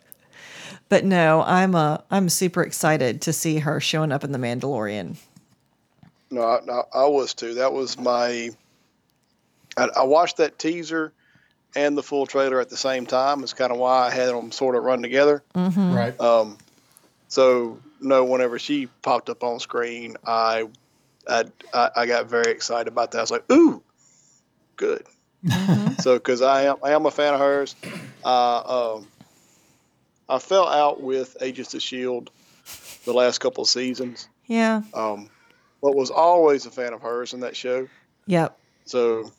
[0.90, 5.18] But no, I'm uh I'm super excited to see her showing up in the Mandalorian.
[6.30, 7.56] No, I, no, I was too.
[7.56, 8.50] That was my.
[9.78, 11.14] I, I watched that teaser
[11.76, 13.44] and the full trailer at the same time.
[13.44, 15.44] It's kind of why I had them sort of run together.
[15.96, 16.20] right?
[16.20, 16.58] Um,
[17.28, 20.68] so no, whenever she popped up on screen, I,
[21.28, 23.20] I, I I got very excited about that.
[23.20, 23.82] I was like, ooh,
[24.76, 25.04] good.
[26.00, 27.76] So because I am I am a fan of hers.
[28.26, 29.08] Uh, um,
[30.30, 32.30] I fell out with Agents of Shield
[33.06, 34.28] the last couple of seasons.
[34.48, 34.82] Yeah.
[34.94, 35.30] Um,
[35.82, 37.88] but was always a fan of hers in that show.
[38.26, 38.58] Yep.
[38.86, 39.32] So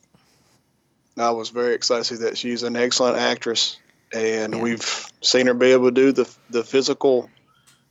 [1.16, 3.76] I was very excited to see that she's an excellent actress,
[4.14, 4.62] and Yeah.
[4.62, 7.28] we've seen her be able to do the the physical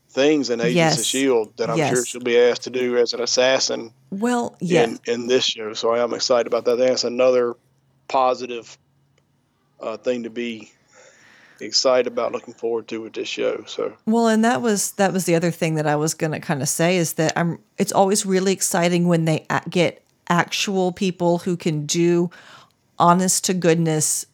[0.09, 0.99] things in Agents Yes.
[0.99, 4.83] of Shield that I'm sure she'll be asked to do as an assassin Well, yeah.
[4.85, 5.73] in in this show.
[5.73, 6.77] So I am excited about that.
[6.77, 7.55] That's another
[8.07, 8.75] positive
[9.79, 10.71] uh, thing to be
[11.65, 13.63] excited about, looking forward to with this show.
[13.67, 16.39] So Well, and that was that was the other thing that I was going to
[16.39, 21.39] kind of say is that I'm it's always really exciting when they get actual people
[21.39, 22.29] who can do
[22.99, 24.25] honest to goodness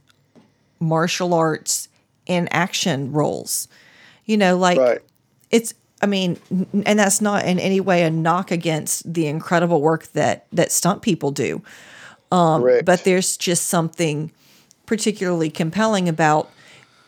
[0.79, 1.87] martial arts
[2.25, 3.67] in action roles.
[4.25, 4.99] You know, like right,
[5.51, 6.37] it's I mean,
[6.85, 11.01] and that's not in any way a knock against the incredible work that that stunt
[11.01, 11.61] people do.
[12.31, 12.85] Um, correct.
[12.85, 14.31] But there's just something
[14.85, 16.49] particularly compelling about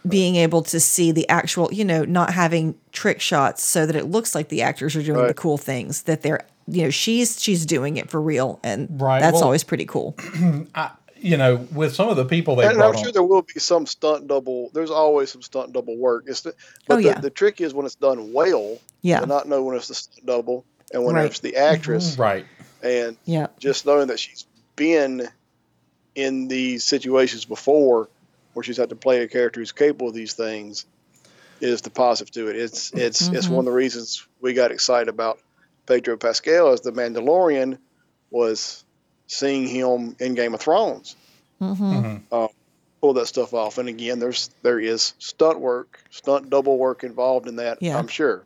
[0.08, 4.06] being able to see the actual, you know, not having trick shots so that it
[4.06, 7.66] looks like the actors are doing the cool things that they're, you know, she's she's
[7.66, 10.16] doing it for real, and Right, that's well- always pretty cool.
[11.18, 13.60] you know, with some of the people they and I'm sure on, there will be
[13.60, 14.70] some stunt double.
[14.74, 16.26] There's always some stunt double work.
[16.28, 16.53] It's the,
[16.88, 17.20] but Oh, the, yeah.
[17.20, 18.78] the trick is when it's done well.
[19.01, 19.22] Yeah.
[19.22, 21.26] To not know when it's the stunt double and when Right.
[21.26, 22.45] it's the actress, right?
[22.84, 24.45] and Yeah, just knowing that she's
[24.76, 25.28] been
[26.14, 28.08] in these situations before,
[28.56, 30.86] where she's had to play a character who's capable of these things,
[31.62, 32.56] is the positive to it.
[32.56, 33.53] It's it's it's Mm-hmm.
[33.53, 35.38] one of the reasons we got excited about
[35.86, 37.78] Pedro Pascal as the Mandalorian
[38.32, 38.84] was
[39.28, 41.16] seeing him in Game of Thrones.
[42.32, 42.47] Uh,
[43.01, 43.78] pull that stuff off.
[43.78, 47.82] And again, there's there is stunt work, stunt double work involved in that.
[47.82, 47.97] Yeah.
[47.97, 48.43] I'm sure.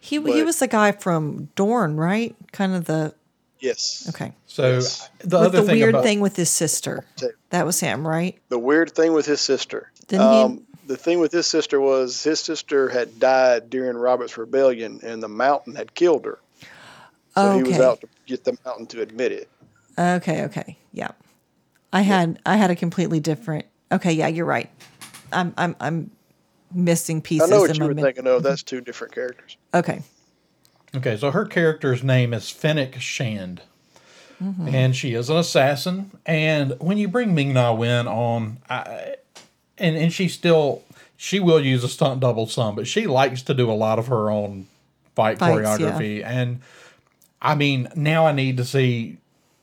[0.00, 2.36] He he was the guy from Dorne, right?
[2.52, 3.14] Kind of the
[3.60, 4.06] Yes.
[4.10, 4.32] okay.
[4.46, 5.08] So Yes.
[5.18, 7.04] the with other the thing weird about thing with his sister.
[7.50, 8.38] That was him, right?
[8.48, 9.90] The weird thing with his sister.
[10.06, 14.38] Didn't he- um, the thing with his sister was his sister had died during Robert's
[14.38, 16.38] rebellion, and the mountain had killed her.
[17.34, 19.48] So he was out to get the mountain to admit it.
[19.98, 20.76] Okay, okay.
[20.92, 21.10] Yeah.
[21.92, 24.70] I had I had a completely different Okay, yeah, you're right.
[25.32, 26.10] I'm I'm I'm
[26.74, 27.42] missing pieces.
[27.42, 28.42] I pieces know what in you were min- thinking of.
[28.42, 29.56] That's two different characters.
[29.74, 30.02] Okay.
[30.96, 33.62] Okay, so her character's name is Fennec Shand.
[34.40, 36.12] And she is an assassin.
[36.24, 39.16] And when you bring Ming Na Wen on, I,
[39.76, 40.84] and, and she still,
[41.16, 44.06] she will use a stunt double some, but she likes to do a lot of
[44.06, 44.68] her own
[45.16, 46.24] fight Fights, choreography.
[46.24, 46.60] And
[47.42, 49.16] I mean, now I need to see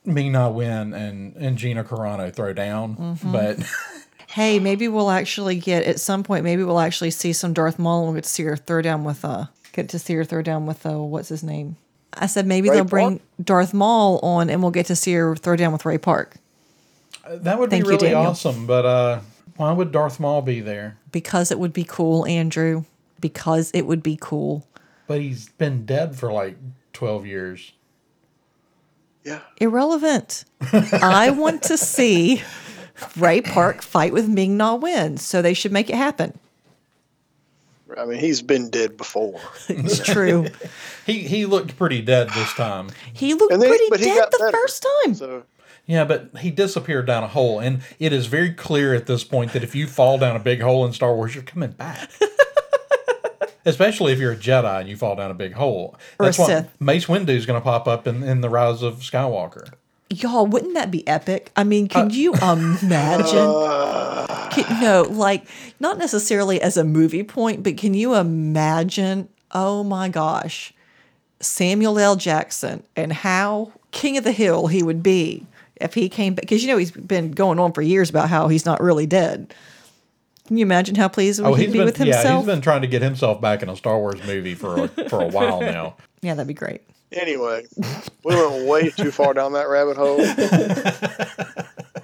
[0.04, 3.18] Ming Na Wen and, and Gina Carano throw down.
[3.24, 3.58] But
[4.28, 6.44] Hey, maybe we'll actually get at some point.
[6.44, 9.04] Maybe we'll actually see some Darth Maul and we'll get to see her throw down
[9.04, 9.46] with uh
[9.76, 11.76] get to see her throw down with uh what's his name?
[12.14, 15.36] I said maybe Ray they'll bring Darth Maul on and we'll get to see her
[15.36, 16.36] throw down with Ray Park
[17.28, 18.30] that would Thank be really Daniel.
[18.30, 18.66] awesome.
[18.66, 19.20] But uh,
[19.56, 20.98] why would Darth Maul be there?
[21.12, 22.84] because it would be cool, Andrew.
[23.20, 24.66] Because it would be cool.
[25.06, 26.58] But he's been dead for like
[26.92, 27.72] 12 years.
[29.24, 29.40] Yeah.
[29.56, 30.44] Irrelevant.
[30.92, 32.42] I want to see
[33.16, 36.38] Ray Park fight with Ming Na Wen, so they should make it happen.
[37.98, 39.40] I mean, he's been dead before.
[39.68, 40.46] It's true.
[41.06, 42.88] He he looked pretty dead this time.
[43.12, 44.52] He looked And then- pretty but he dead got the better.
[44.56, 45.14] first time.
[45.14, 45.42] So
[45.86, 49.52] Yeah, but he disappeared down a hole, and it is very clear at this point
[49.52, 52.10] that if you fall down a big hole in Star Wars, you're coming back.
[53.64, 55.96] Especially if you're a Jedi and you fall down a big hole.
[56.20, 56.68] Or a That's why Sith.
[56.80, 59.72] Mace Windu is going to pop up in, in the Rise of Skywalker.
[60.08, 61.50] Y'all, wouldn't that be epic?
[61.56, 63.26] I mean, can uh, you imagine?
[64.50, 65.46] Can- no, like
[65.80, 69.28] not necessarily as a movie point, but can you imagine?
[69.50, 70.72] Oh my gosh,
[71.40, 72.16] Samuel L.
[72.16, 75.46] Jackson and how king of the hill he would be
[75.76, 76.42] if he came back.
[76.42, 79.52] Because you know he's been going on for years about how he's not really dead.
[80.46, 82.44] Can you imagine how pleased Oh, he'd be been with yeah, himself?
[82.44, 85.20] he's been trying to get himself back in a Star Wars movie for a, for
[85.22, 85.96] a while now.
[86.22, 86.82] yeah, that'd be great.
[87.12, 87.64] anyway,
[88.24, 90.18] we went way too far down that rabbit hole.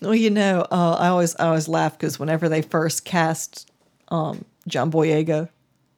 [0.00, 3.70] Well, you know, uh, I always I always laugh because whenever they first cast
[4.08, 5.48] um, John Boyega,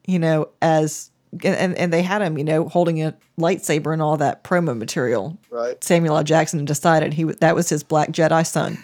[0.06, 1.10] you know, as
[1.42, 5.36] and and they had him, you know, holding a lightsaber and all that promo material.
[5.50, 5.82] Right.
[5.82, 6.22] Samuel L.
[6.22, 8.78] Jackson decided he that was his Black Jedi son.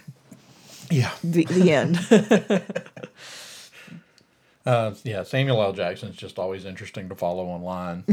[0.93, 1.99] Yeah, The the end.
[4.67, 5.23] uh, yeah.
[5.23, 5.73] Samuel L.
[5.73, 8.05] Jackson's just always interesting to follow online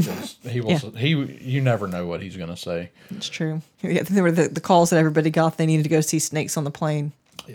[0.42, 0.70] he will.
[0.80, 0.90] Yeah.
[0.96, 2.90] He you never know what he's going to say.
[3.10, 3.62] it's true.
[3.82, 5.56] Yeah, there were the, the calls that everybody got.
[5.56, 7.12] They needed to go see snakes on the plane.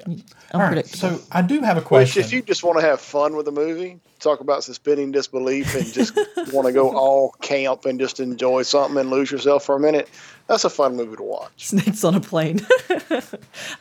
[0.07, 0.13] All
[0.61, 1.17] right, Unpredictable.
[1.19, 2.23] so I do have a Which, question.
[2.23, 5.85] if you just want to have fun with the movie, talk about suspending disbelief and
[5.91, 6.15] just
[6.53, 10.09] want to go all camp and just enjoy something and lose yourself for a minute,
[10.47, 11.67] that's a fun movie to watch.
[11.67, 12.59] snakes on a plane.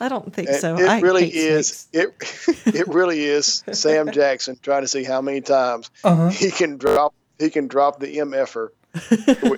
[0.00, 0.76] I don't think And so.
[0.78, 1.86] it I really is.
[1.92, 2.48] snakes.
[2.66, 6.28] It it really is Sam Jackson trying to see how many times Uh-huh.
[6.28, 8.68] he can drop he can drop the mf'er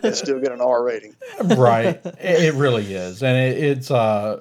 [0.02, 1.14] and still get an R rating.
[1.44, 4.40] right, it, it really is, and it, it's uh,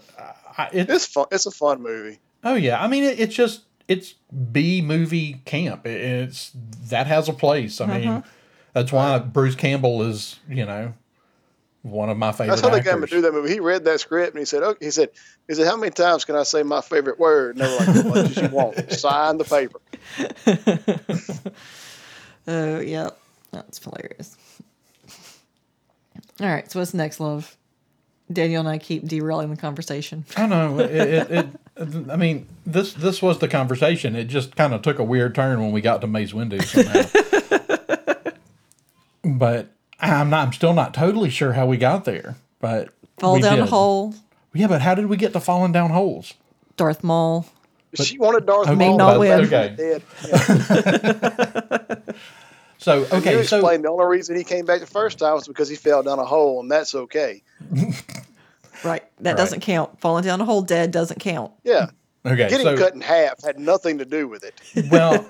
[0.58, 1.26] I- it, It's fun.
[1.32, 2.20] It's a fun movie.
[2.44, 2.82] oh yeah.
[2.82, 4.14] I mean, it, it's just it's
[4.52, 5.86] B movie camp.
[5.86, 6.52] It, it's
[6.90, 7.82] that has a place.
[7.82, 8.22] I mean, uh-huh.
[8.74, 10.94] that's why Bruce Campbell is you know
[11.82, 12.48] one of my favorite.
[12.48, 13.52] That's how they got him to do that movie.
[13.54, 15.10] He read that script and he said, "Okay." He said,
[15.48, 17.88] "He said, how many times can I say my favorite word?" And they were like,
[17.90, 18.92] "As much as you want.
[18.94, 19.80] Sign the paper."
[22.48, 23.10] Oh, yeah.
[23.52, 24.38] That's hilarious.
[26.40, 26.70] All right.
[26.72, 27.58] So, what's next, love?
[28.32, 30.26] Daniel and I keep derailing the conversation.
[30.36, 30.80] I know.
[30.80, 31.32] It, it,
[31.78, 34.16] it, I mean, this this was the conversation.
[34.16, 37.04] It just kind of took a weird turn when we got to Mace Windu somehow.
[39.38, 39.68] but
[40.00, 40.48] I'm not.
[40.48, 42.36] I'm still not totally sure how we got there.
[42.60, 44.16] But Fall we down a hole.
[44.54, 46.34] Yeah, but how did we get to falling down holes?
[46.78, 47.46] Darth Maul.
[47.94, 48.98] she wanted Darth Okay, Maul.
[48.98, 49.46] not win.
[49.46, 50.00] Okay.
[52.86, 53.00] Dead.
[53.00, 53.06] Yeah.
[53.08, 55.48] So you okay, so explained the only reason he came back the first time was
[55.48, 57.42] because he fell down a hole, and that's okay.
[58.84, 59.04] Right.
[59.22, 59.38] That Right.
[59.38, 60.00] doesn't count.
[60.02, 61.52] Falling down a hole dead doesn't count.
[61.64, 61.88] Yeah,
[62.26, 64.62] okay, getting so cut in half had nothing to do with it.
[64.92, 65.26] well,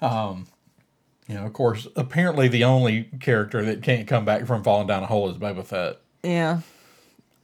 [0.02, 0.46] um,
[1.28, 5.02] you know, of course, apparently the only character that can't come back from falling down
[5.02, 6.60] a hole is Boba Fett, Yeah.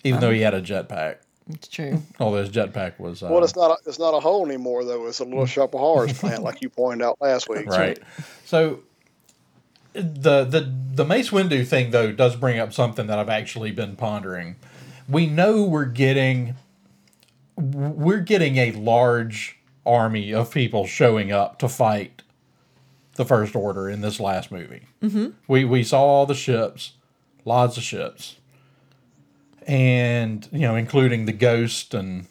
[0.04, 1.16] even though he had a jetpack.
[1.54, 2.02] It's true.
[2.20, 5.06] Although his jetpack was uh, Well, it's not a, it's not a hole anymore though.
[5.06, 7.66] It's a little shop of horrors plant, like you pointed out last week.
[7.66, 7.98] right.
[8.44, 8.80] So
[9.92, 13.96] the the the Mace Windu thing though does bring up something that I've actually been
[13.96, 14.56] pondering.
[15.08, 16.54] We know we're getting
[17.56, 22.22] we're getting a large army of people showing up to fight
[23.14, 24.82] the First Order in this last movie.
[25.02, 25.30] Mm-hmm.
[25.48, 26.92] We we saw all the ships,
[27.44, 28.36] lots of ships,
[29.70, 32.26] and you know, including the Ghost, and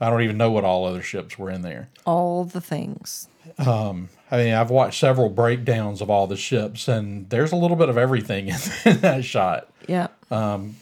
[0.00, 1.90] I don't even know what all other ships were in there.
[2.06, 3.28] All the things.
[3.58, 7.76] Um, I mean, I've watched several breakdowns of all the ships, and there's a little
[7.76, 9.68] bit of everything in, in that shot.
[9.86, 10.08] Yeah.
[10.30, 10.76] Um,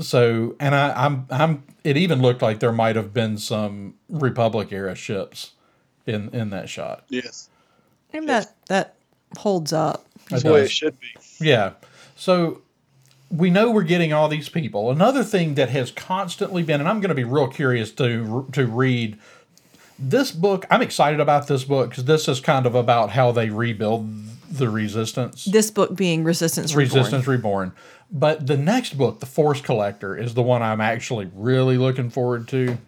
[0.00, 1.62] so, and I, I'm, I'm.
[1.82, 5.52] It even looked like there might have been some Republic era ships
[6.06, 7.04] in in that shot.
[7.08, 7.48] Yes.
[8.12, 8.96] and that that
[9.38, 10.04] holds up.
[10.28, 11.08] That's It the way it should be.
[11.40, 11.72] Yeah.
[12.16, 12.60] So
[13.30, 14.90] we know we're getting all these people.
[14.90, 18.66] Another thing that has constantly been, and I'm going to be real curious to to
[18.66, 19.18] read
[19.98, 20.66] this book.
[20.70, 24.08] I'm excited about this book because this is kind of about how they rebuild
[24.50, 25.44] the resistance.
[25.44, 26.98] This book being Resistance Reborn.
[26.98, 27.72] Resistance Reborn.
[28.10, 32.48] But the next book, The Force Collector, is the one I'm actually really looking forward
[32.48, 32.78] to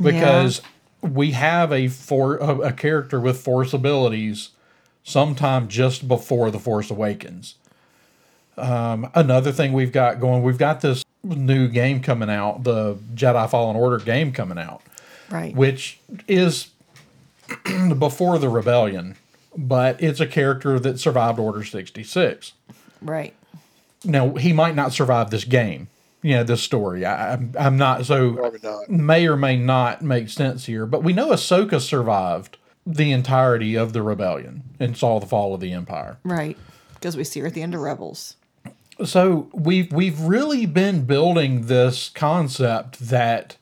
[0.00, 0.62] because
[1.02, 4.50] we have a for a, a character with Force abilities
[5.04, 7.56] sometime just before The Force Awakens.
[8.56, 13.48] Um, another thing we've got going, we've got this new game coming out, the Jedi
[13.48, 14.82] Fallen Order game coming out
[15.30, 15.54] Right.
[15.54, 15.98] which
[16.28, 16.68] is
[17.98, 19.16] before the rebellion,
[19.56, 22.52] but it's a character that survived Order 66.
[23.00, 23.34] right.
[24.04, 25.86] Now, he might not survive this game,
[26.22, 27.04] you know, this story.
[27.06, 28.90] I, I'm, I'm not so not.
[28.90, 33.92] may or may not make sense here, but we know Ahsoka survived the entirety of
[33.92, 36.18] the rebellion and saw the fall of the Empire.
[36.24, 36.58] Right.
[36.94, 38.34] Because we see her at the end of Rebels.
[39.04, 43.56] So we've we've really been building this concept that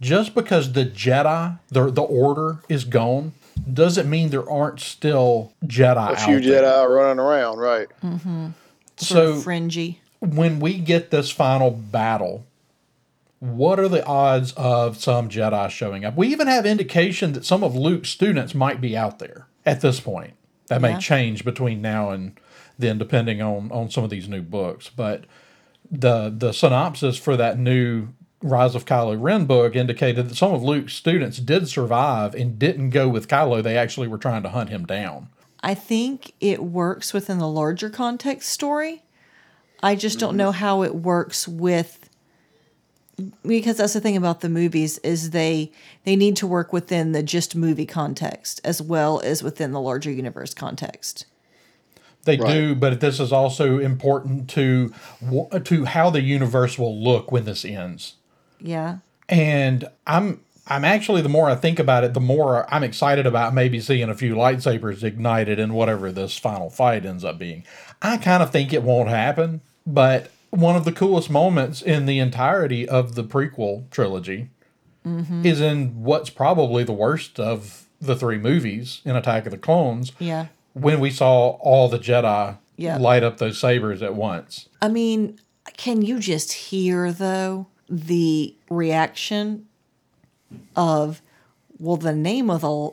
[0.00, 3.32] just because the Jedi, the the Order is gone,
[3.72, 6.12] doesn't mean there aren't still Jedi.
[6.12, 6.62] A few out there.
[6.62, 7.88] Jedi running around, right?
[8.02, 8.48] Mm-hmm.
[8.96, 10.00] Sort of So fringy.
[10.20, 12.44] when we get this final battle,
[13.40, 16.16] what are the odds of some Jedi showing up?
[16.16, 20.00] We even have indication that some of Luke's students might be out there at this
[20.00, 20.34] point.
[20.68, 22.38] That may change between now and
[22.78, 24.90] then, depending on on some of these new books.
[24.94, 25.24] But
[25.90, 28.08] the the synopsis for that new
[28.40, 32.90] Rise of Kylo Ren book indicated that some of Luke's students did survive and didn't
[32.90, 33.62] go with Kylo.
[33.62, 35.28] They actually were trying to hunt him down.
[35.60, 39.02] I think it works within the larger context story.
[39.82, 40.38] I just don't mm-hmm.
[40.38, 42.08] know how it works with
[43.44, 45.72] because that's the thing about the movies is they
[46.04, 50.10] they need to work within the just movie context as well as within the larger
[50.10, 51.26] universe context.
[52.28, 52.52] They Right.
[52.52, 54.92] do, but this is also important to
[55.64, 58.16] to how the universe will look when this ends.
[58.60, 58.98] Yeah.
[59.30, 63.54] And I'm I'm actually the more I think about it, the more I'm excited about
[63.54, 67.64] maybe seeing a few lightsabers ignited in whatever this final fight ends up being.
[68.02, 72.18] I kind of think it won't happen, but one of the coolest moments in the
[72.18, 74.50] entirety of the prequel trilogy
[75.06, 75.46] mm-hmm.
[75.46, 80.12] is in what's probably the worst of the three movies in Attack of the Clones
[80.18, 80.48] Yeah.
[80.74, 82.96] When we saw all the Jedi Yeah.
[82.98, 84.68] light up those sabers at once.
[84.80, 85.38] I mean,
[85.76, 89.66] can you just hear though the reaction
[90.76, 91.22] of
[91.78, 92.90] well the name of the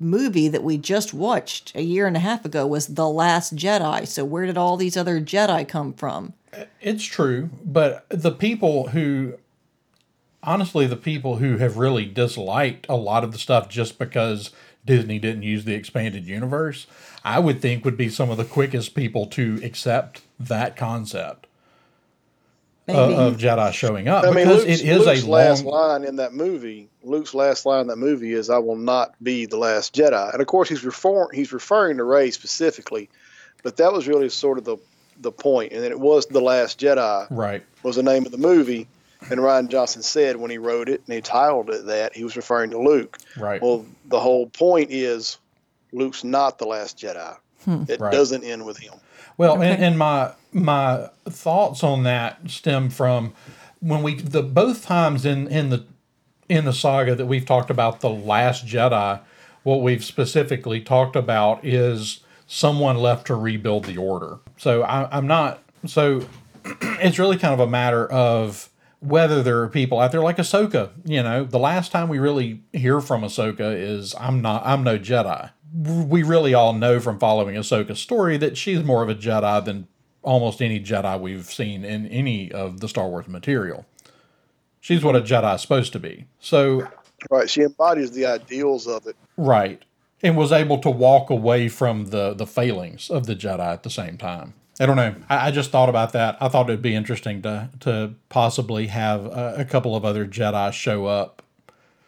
[0.00, 4.06] movie that we just watched a year and a half ago was The Last Jedi.
[4.06, 6.34] So where did all these other Jedi come from?
[6.80, 9.34] It's true, but the people who
[10.42, 14.50] honestly the people who have really disliked a lot of the stuff just because
[14.84, 16.86] Disney didn't use the expanded universe,
[17.24, 21.46] I would think would be some of the quickest people to accept that concept
[22.88, 25.64] uh, of, of Jedi showing up I mean, because Luke's, it is Luke's a last
[25.64, 26.88] long line in that movie.
[27.02, 30.40] Luke's last line in that movie is, "I will not be the last Jedi." And
[30.40, 33.08] of course, he's refer- he's referring to Rey specifically,
[33.62, 34.76] but that was really sort of the
[35.18, 35.72] the point.
[35.72, 37.62] And then it was the last Jedi right.
[37.82, 38.86] was the name of the movie.
[39.30, 42.36] And Rian Johnson said when he wrote it and he titled it that he was
[42.36, 43.18] referring to Luke.
[43.38, 43.60] Right.
[43.62, 45.38] Well, the whole point is
[45.92, 47.36] Luke's not the last Jedi.
[47.64, 47.84] Hmm.
[47.88, 48.12] It Right.
[48.12, 48.94] doesn't end with him.
[49.36, 53.32] Well, and, and my my thoughts on that stem from
[53.80, 55.84] when we the both times in in the
[56.48, 59.20] in the saga that we've talked about the last Jedi,
[59.62, 64.38] what we've specifically talked about is someone left to rebuild the order.
[64.58, 66.26] So I, I'm not so
[66.64, 68.68] it's really kind of a matter of
[69.04, 70.90] whether there are people out there like Ahsoka.
[71.04, 74.98] You know, the last time we really hear from Ahsoka is I'm not I'm no
[74.98, 75.50] Jedi.
[75.74, 79.88] We really all know from following Ahsoka's story that she's more of a Jedi than
[80.22, 83.84] almost any Jedi we've seen in any of the Star Wars material.
[84.80, 86.26] She's what a Jedi is supposed to be.
[86.38, 86.88] So
[87.30, 87.48] Right.
[87.50, 89.16] She embodies the ideals of it.
[89.36, 89.82] Right.
[90.22, 93.90] and was able to walk away from the the failings of the Jedi at the
[93.90, 94.54] same time.
[94.80, 95.14] I don't know.
[95.28, 96.36] I, I just thought about that.
[96.40, 100.72] I thought it'd be interesting to to possibly have a, a couple of other Jedi
[100.72, 101.42] show up.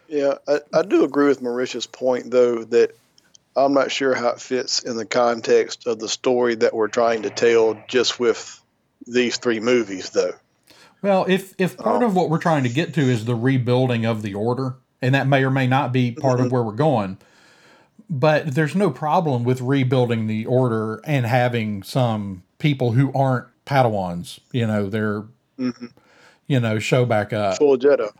[0.09, 2.95] Yeah, I, I do agree with Marisha's point though that
[3.55, 7.23] I'm not sure how it fits in the context of the story that we're trying
[7.23, 8.61] to tell just with
[9.05, 10.33] these three movies though.
[11.01, 14.05] Well, if if part of um, what we're trying to get to is the rebuilding
[14.05, 16.53] of the order, and that may or may not be part of mm-hmm.
[16.53, 17.17] where we're going,
[18.09, 24.39] but there's no problem with rebuilding the order and having some people who aren't Padawans,
[24.51, 25.23] you know, they're
[25.59, 25.87] mm-hmm.
[26.47, 27.57] you know, show back up.
[27.57, 28.11] Full Jedi.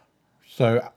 [0.50, 0.88] So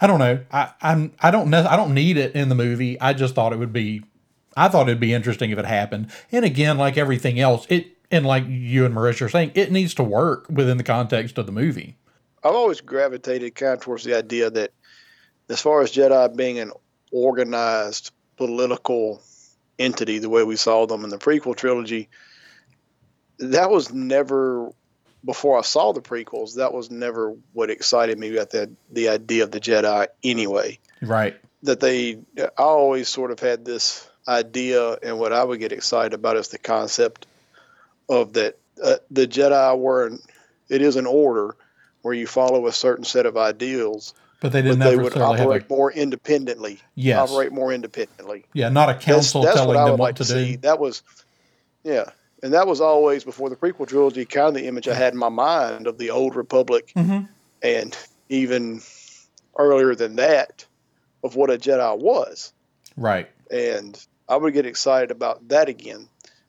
[0.00, 0.40] I don't know.
[0.52, 1.66] I I'm I don't know.
[1.68, 3.00] I don't need it in the movie.
[3.00, 4.02] I just thought it would be.
[4.56, 6.10] I thought it'd be interesting if it happened.
[6.32, 9.94] And again, like everything else, it and like you and Marisha are saying, it needs
[9.94, 11.96] to work within the context of the movie.
[12.42, 14.72] I've always gravitated kind of towards the idea that,
[15.48, 16.72] as far as Jedi being an
[17.10, 19.20] organized political
[19.78, 22.08] entity, the way we saw them in the prequel trilogy,
[23.38, 24.70] that was never
[25.24, 26.54] before I saw the prequels.
[26.54, 30.06] That was never what excited me about the the idea of the Jedi.
[30.22, 31.36] Anyway, Right.
[31.62, 36.14] that they, I always sort of had this idea, and what I would get excited
[36.14, 37.26] about is the concept
[38.08, 40.20] of that uh, the Jedi were, an,
[40.68, 41.56] it is an order
[42.02, 45.42] where you follow a certain set of ideals, But they didn't they would have a
[45.42, 46.80] operate more independently.
[46.94, 47.30] Yes.
[47.30, 48.44] Operate more independently.
[48.52, 50.56] yeah, not a council that's telling what them what to to do.
[50.58, 51.02] That was,
[51.82, 52.10] yeah.
[52.42, 55.18] And that was always before the prequel trilogy, kind of the image I had in
[55.18, 57.28] my mind of the old Republic, Mhm.
[57.62, 57.96] and
[58.28, 58.82] even
[59.58, 60.66] earlier than that,
[61.24, 62.52] of what a Jedi was.
[62.96, 63.28] Right.
[63.50, 66.08] and I would get excited about that again.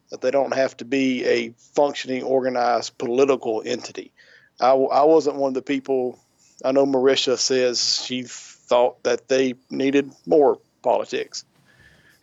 [0.09, 4.11] That they don't have to be a functioning, organized political entity.
[4.59, 6.17] I, I wasn't one of the people.
[6.65, 11.45] I know Marisha says she thought that they needed more politics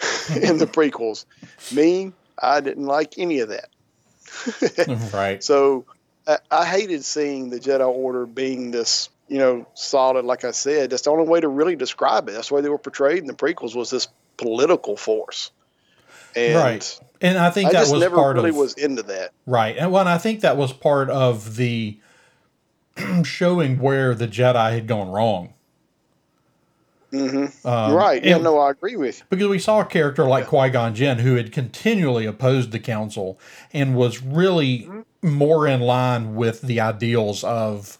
[0.43, 1.25] in the prequels.
[1.71, 3.68] Me, I didn't like any of that.
[4.26, 5.16] Mm-hmm.
[5.16, 5.43] right.
[5.43, 5.87] So
[6.26, 10.24] I, I hated seeing the Jedi Order being this, you know, solid.
[10.24, 12.32] Like I said, that's the only way to really describe it.
[12.32, 15.51] That's the way they were portrayed in the prequels was this political force.
[16.37, 17.01] And right.
[17.20, 19.32] And I think I that just was never part really of was into that.
[19.47, 19.76] Right.
[19.76, 21.99] And well, and I think that was part of the
[23.24, 25.53] showing where the Jedi had gone wrong.
[27.15, 28.23] Hmm Um, right.
[28.25, 28.39] Yeah.
[28.39, 29.25] No, I agree with you.
[29.31, 33.39] Because we saw a character like Qui Gon Jinn who had continually opposed the council
[33.73, 34.89] and was really
[35.23, 37.99] more in line with the ideals of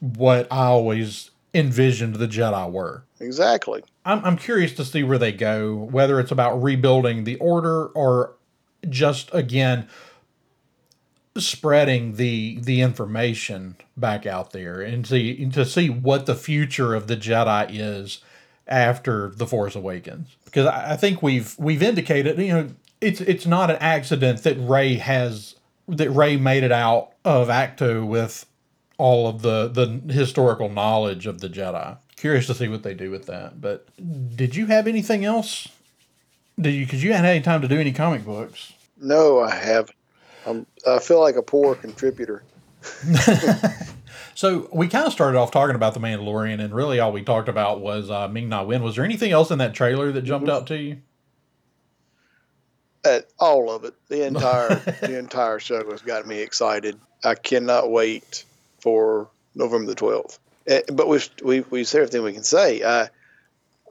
[0.00, 3.04] what I always envisioned the Jedi were.
[3.18, 3.82] Exactly.
[4.04, 8.34] I'm, I'm curious to see where they go, whether it's about rebuilding the order or
[8.88, 9.88] just again
[11.36, 17.06] spreading the the information back out there and see to see what the future of
[17.06, 18.20] the Jedi is
[18.70, 20.36] after the Force Awakens.
[20.44, 22.68] Because I, I think we've we've indicated, you know,
[23.00, 25.56] it's it's not an accident that Rey has
[25.88, 28.46] that Rey made it out of Ahch-To with
[28.96, 31.98] all of the the historical knowledge of the Jedi.
[32.16, 33.60] Curious to see what they do with that.
[33.60, 33.88] But
[34.36, 35.68] did you have anything else?
[36.60, 36.84] Did you?
[36.84, 38.72] Because you hadn't had any time to do any comic books.
[39.00, 39.96] No, I haven't.
[40.46, 42.42] I'm, I feel like a poor contributor.
[44.40, 47.50] So we kind of started off talking about the Mandalorian, and really all we talked
[47.50, 48.82] about was uh, Ming Na Wen.
[48.82, 50.96] Was there anything else in that trailer that jumped out to you?
[53.04, 56.98] At all of it, the entire the entire show has got me excited.
[57.22, 58.46] I cannot wait
[58.78, 60.38] for November the twelfth.
[60.90, 62.82] But we've we we said everything we can say.
[62.82, 63.10] I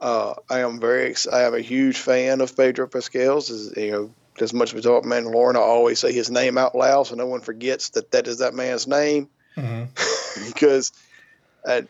[0.00, 3.52] uh, I am very ex- I am a huge fan of Pedro Pascal's.
[3.52, 6.74] As you know, as much as we talk Mandalorian, I always say his name out
[6.74, 9.28] loud so no one forgets that that is that man's name
[10.46, 10.92] because
[11.66, 11.84] I,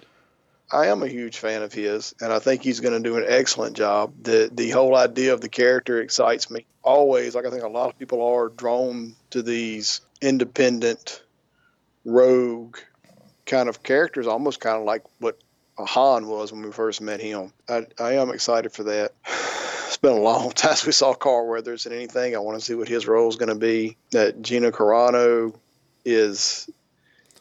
[0.72, 3.24] I am a huge fan of his, and I think he's going to do an
[3.26, 4.12] excellent job.
[4.22, 7.34] the The whole idea of the character excites me always.
[7.34, 11.22] Like I think a lot of people are drawn to these independent,
[12.04, 12.78] rogue
[13.46, 15.38] kind of characters, almost kind of like what
[15.78, 17.52] Han was when we first met him.
[17.68, 19.12] I, I am excited for that.
[19.90, 22.36] It's been a long time since we saw Carl Weathers in anything.
[22.36, 23.96] I want to see what his role is going to be.
[24.12, 25.52] That Gina Carano
[26.04, 26.70] is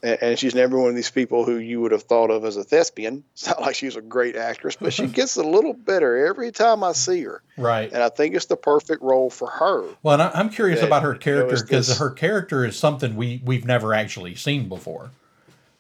[0.03, 2.63] and, she's never one of these people who you would have thought of as a
[2.63, 3.23] thespian.
[3.33, 6.83] It's not like she's a great actress, but she gets a little better every time
[6.83, 7.91] I see her, Right.
[7.91, 9.83] and I think it's the perfect role for her.
[10.03, 13.15] Well, and I, I'm curious that, about her character because this- her character is something
[13.15, 15.11] we we've never actually seen before.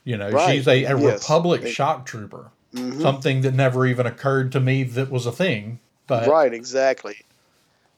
[0.03, 0.55] You know, Right.
[0.55, 1.21] she's a, a Yes.
[1.21, 2.51] Republic It- shock trooper.
[2.73, 3.01] Mhm.
[3.01, 5.79] Something that never even occurred to me that was a thing.
[6.07, 7.17] But right, exactly.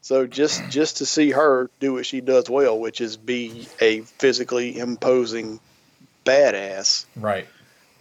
[0.00, 4.00] So just just to see her do what she does well, which is be a
[4.00, 5.60] physically imposing
[6.24, 7.04] badass.
[7.16, 7.46] right.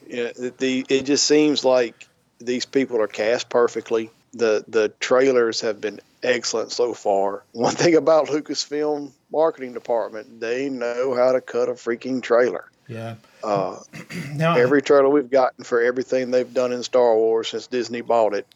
[0.07, 2.07] You know, the it just seems like
[2.39, 4.09] these people are cast perfectly.
[4.33, 7.43] the the trailers have been excellent so far.
[7.53, 12.65] One thing about Lucasfilm marketing department, they know how to cut a freaking trailer.
[12.87, 13.15] Yeah.
[13.43, 13.77] Uh,
[14.35, 18.33] Now, every trailer we've gotten for everything they've done in Star Wars since Disney bought
[18.33, 18.47] it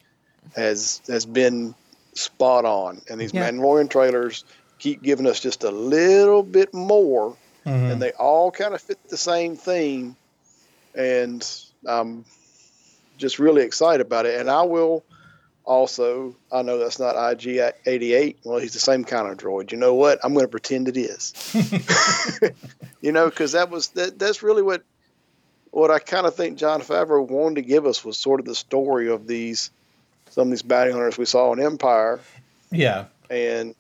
[0.56, 1.74] has has been
[2.14, 3.02] spot on.
[3.10, 3.50] And these Yeah.
[3.50, 4.44] Mandalorian trailers
[4.80, 7.36] keep giving us just a little bit more,
[7.66, 7.92] Mhm.
[7.94, 10.16] and they all kind of fit the same theme.
[10.94, 11.46] And
[11.86, 12.26] I'm
[13.18, 14.40] just really excited about it.
[14.40, 15.04] And I will
[15.66, 18.38] also, I know that's not IG 88.
[18.44, 19.72] Well, he's the same kind of droid.
[19.72, 20.20] You know what?
[20.24, 21.34] I'm going to pretend it is.
[23.02, 24.20] you know, because that was that.
[24.20, 24.84] That's really what
[25.72, 28.56] what I kind of think Jon Favreau wanted to give us was sort of the
[28.56, 29.72] story of these
[30.30, 32.20] some of these bounty hunters we saw in Empire,
[32.72, 33.76] yeah, and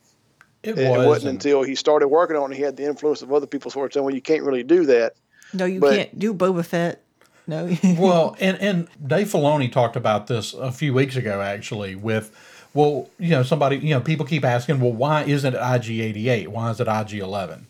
[0.68, 1.06] it, it, was.
[1.06, 3.88] wasn't until he started working on it he had the influence of other people sort
[3.88, 5.14] of saying, "Well, you can't really do that."
[5.54, 7.02] No, you But- can't do Boba Fett.
[7.48, 7.76] No.
[8.00, 11.96] well, and and Dave Filoni talked about this a few weeks ago, actually.
[11.96, 12.36] With
[12.74, 16.30] well, you know, somebody, you know, people keep asking, well, why isn't it IG eighty
[16.30, 16.50] eight?
[16.50, 17.68] Why is it IG eleven?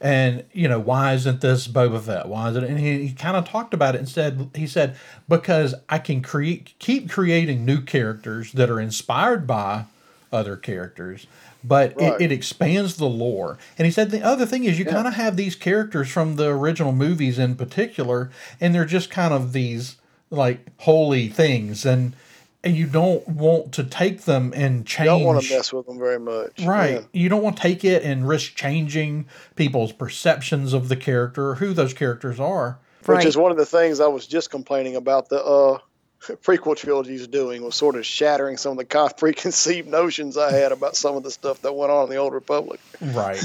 [0.00, 2.26] And you know, why isn't this Boba Fett?
[2.28, 2.64] Why is it?
[2.64, 4.96] And he, he kind of talked about it and said, he said,
[5.28, 9.84] because I can create, keep creating new characters that are inspired by
[10.32, 11.26] other characters,
[11.62, 12.20] but Right.
[12.20, 13.58] it, it expands the lore.
[13.78, 16.48] And he said the other thing is you kind of have these characters from the
[16.48, 18.30] original movies in particular,
[18.60, 19.96] and they're just kind of these
[20.30, 22.14] like holy things, and
[22.62, 25.06] and you don't want to take them and change.
[25.06, 26.92] You Don't want to mess with them very much, Right.
[26.92, 27.00] Yeah.
[27.12, 29.24] You don't want to take it and risk changing
[29.56, 32.78] people's perceptions of the character or who those characters are.
[33.06, 35.78] Which is one of the things I was just complaining about the uh,
[36.42, 40.52] prequel trilogy is doing was sort of shattering some of the con- preconceived notions I
[40.52, 42.80] had about some of the stuff that went on in the Old Republic.
[43.00, 43.42] Right.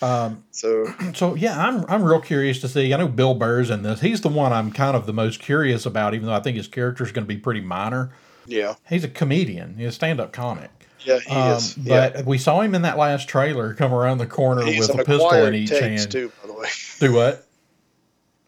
[0.00, 2.92] So so yeah, I'm I'm real curious to see.
[2.92, 4.00] I know Bill Burr's in this.
[4.00, 6.68] He's the one I'm kind of the most curious about, even though I think his
[6.68, 8.10] character is going to be pretty minor.
[8.46, 9.76] yeah, He's a comedian.
[9.76, 10.70] He's a stand-up comic.
[11.00, 11.76] yeah, he Um, is.
[11.78, 12.10] Yeah.
[12.10, 15.04] but we saw him in that last trailer come around the corner He's with a
[15.04, 16.10] pistol in each taste hand.
[16.12, 16.68] too, by the way.
[17.00, 17.47] Do what?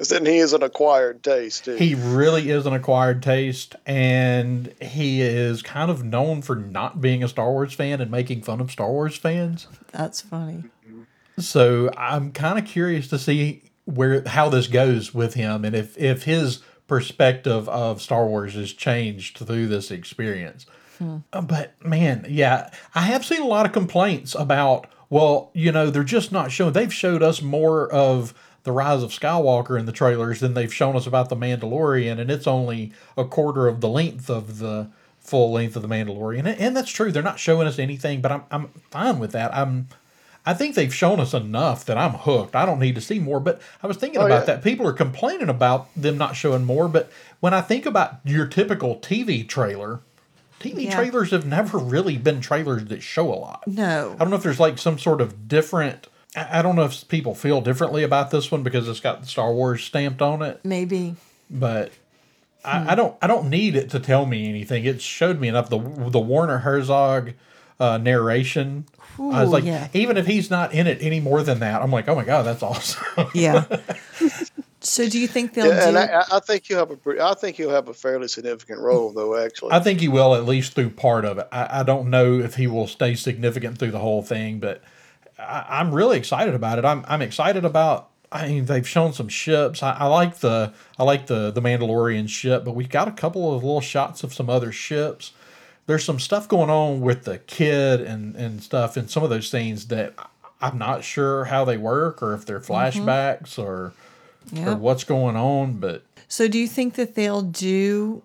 [0.01, 1.77] I said he is an acquired taste too.
[1.77, 7.23] He really is an acquired taste, and he is kind of known for not being
[7.23, 9.69] a Star Wars fan and making fun of Star Wars fans.
[9.93, 10.65] That's funny.
[11.39, 15.99] So I'm kind of curious to see where how this goes with him, and if
[15.99, 20.65] if his perspective of Star Wars has changed through this experience.
[21.33, 24.87] Uh, But man, yeah, I have seen a lot of complaints about.
[25.11, 26.73] Well, you know, they're just not showing.
[26.73, 28.33] They've showed us more of
[28.65, 32.31] the Rise of Skywalker in the trailers than they've shown us about the Mandalorian, and
[32.31, 34.89] it's only a quarter of the length of the
[35.19, 36.41] full length of the Mandalorian.
[36.41, 37.13] And, and that's true.
[37.13, 39.55] They're not showing us anything, but I'm I'm fine with that.
[39.55, 39.89] I'm
[40.47, 42.57] I think they've shown us enough that I'm hooked.
[42.57, 43.41] I don't need to see more.
[43.41, 44.55] But I was thinking Oh, about yeah.
[44.55, 44.65] that.
[44.65, 46.89] People are complaining about them not showing more.
[46.89, 50.01] But when I think about your typical TV trailer,
[50.59, 50.95] TV Yeah.
[50.97, 53.65] trailers have never really been trailers that show a lot.
[53.67, 54.13] No.
[54.15, 56.07] I don't know if there's like some sort of different.
[56.37, 59.53] I I don't know if people feel differently about this one because it's got Star
[59.53, 61.17] Wars stamped on it, Maybe.
[61.51, 61.93] but
[62.65, 63.17] I, I don't.
[63.23, 64.85] I don't need it to tell me anything.
[64.85, 65.71] It showed me enough.
[65.71, 67.33] The the Werner Herzog
[67.79, 68.85] uh, narration.
[69.19, 69.89] I was like, yeah.
[69.93, 72.43] even if he's not in it any more than that, I'm like, oh my god,
[72.45, 73.03] that's awesome.
[73.35, 73.65] Yeah.
[74.81, 76.97] so do you think they'll yeah, do and I, I- I think he'll have a
[76.97, 79.37] pre- I think he'll have a fairly significant role though.
[79.37, 81.49] Actually, I think he will at least through part of it.
[81.53, 84.83] I, I don't know if he will stay significant through the whole thing, but
[85.41, 86.85] I, I'm really excited about it.
[86.85, 88.09] I'm I'm excited about.
[88.33, 89.83] I mean, they've shown some ships.
[89.83, 93.55] I, I like the I like the the Mandalorian ship, but we've got a couple
[93.55, 95.33] of little shots of some other ships.
[95.87, 99.51] There's some stuff going on with the kid and and stuff in some of those
[99.51, 100.15] scenes that
[100.61, 102.73] I'm not sure how they work or if they're mm-hmm.
[103.09, 103.93] flashbacks or or
[104.53, 104.75] Yeah.
[104.75, 105.75] what's going on.
[105.75, 108.23] But So do you think that they'll do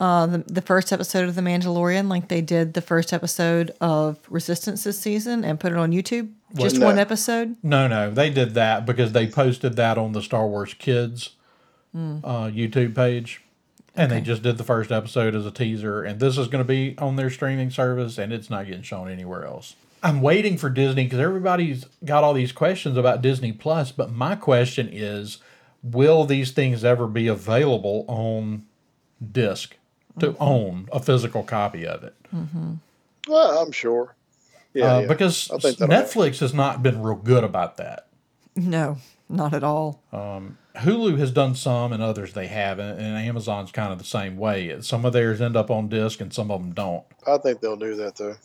[0.00, 4.18] uh, the, the first episode of The Mandalorian like they did the first episode of
[4.28, 6.32] Resistance this season and put it on YouTube?
[6.54, 6.86] Just No.
[6.86, 7.56] one episode?
[7.62, 11.30] No, no, they did that because they posted that on the Star Wars Kids
[11.94, 13.40] uh, YouTube page,
[13.94, 16.02] and they just did the first episode as a teaser.
[16.02, 19.08] And this is going to be on their streaming service, and it's not getting shown
[19.08, 19.76] anywhere else.
[20.02, 24.34] I'm waiting for Disney because everybody's got all these questions about Disney Plus, but my
[24.34, 25.38] question is,
[25.84, 28.64] will these things ever be available on
[29.32, 29.76] disc
[30.20, 32.14] to own a physical copy of it?
[33.28, 34.14] well, I'm sure.
[34.72, 35.06] Yeah, uh, yeah.
[35.06, 38.08] because I think that'll Netflix has not been real good about that.
[38.56, 38.98] No,
[39.28, 40.02] not at all.
[40.12, 44.76] Hulu has done some, and others they haven't, and Amazon's kind of the same way.
[44.80, 47.04] Some of theirs end up on disc, and some of them don't.
[47.26, 48.36] I think they'll do that though.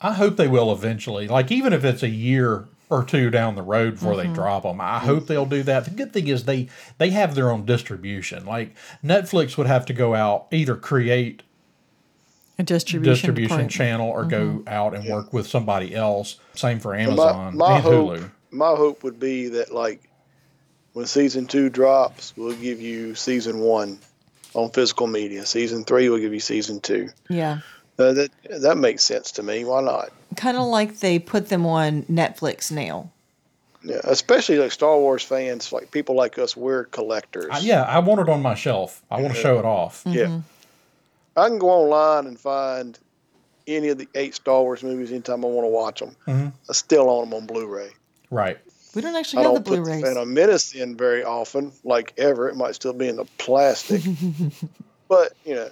[0.00, 1.28] I hope they will eventually.
[1.28, 4.34] Like even if it's a year or two down the road before they mm-hmm.
[4.34, 5.84] drop them, I hope they'll do that.
[5.84, 6.68] The good thing is they
[6.98, 8.44] they have their own distribution.
[8.44, 11.42] Like Netflix would have to go out either create
[12.58, 13.70] A distribution distribution department.
[13.70, 14.68] channel or go mm-hmm.
[14.68, 16.38] out and work with somebody else.
[16.54, 18.30] Same for Amazon my and hope, Hulu.
[18.50, 20.02] my hope would be that like
[20.92, 24.00] when season two drops, we'll give you season one
[24.54, 25.46] on physical media.
[25.46, 27.10] Season three, we'll give you season two.
[27.28, 27.60] Yeah.
[28.00, 28.30] Uh, that
[28.62, 29.64] that makes sense to me.
[29.64, 30.10] Why not?
[30.36, 33.10] Kind of like they put them on Netflix now.
[33.82, 37.48] Yeah, especially like Star Wars fans, like people like us, we're collectors.
[37.50, 39.02] I- yeah, I want it on my shelf.
[39.10, 40.04] I want to show it off.
[40.04, 40.18] Mm-hmm.
[40.18, 40.40] Yeah.
[41.36, 42.98] I can go online and find
[43.66, 46.16] any of the eight Star Wars movies anytime I want to watch them.
[46.26, 46.52] Mhm.
[46.68, 47.90] I still own them on Blu-ray.
[48.30, 48.58] Right.
[48.94, 50.02] We don't I actually have the don't put the Blu-rays.
[50.02, 52.48] Phantom Menace in very often, like ever.
[52.48, 54.02] It might still be in the plastic,
[55.08, 55.70] but you know,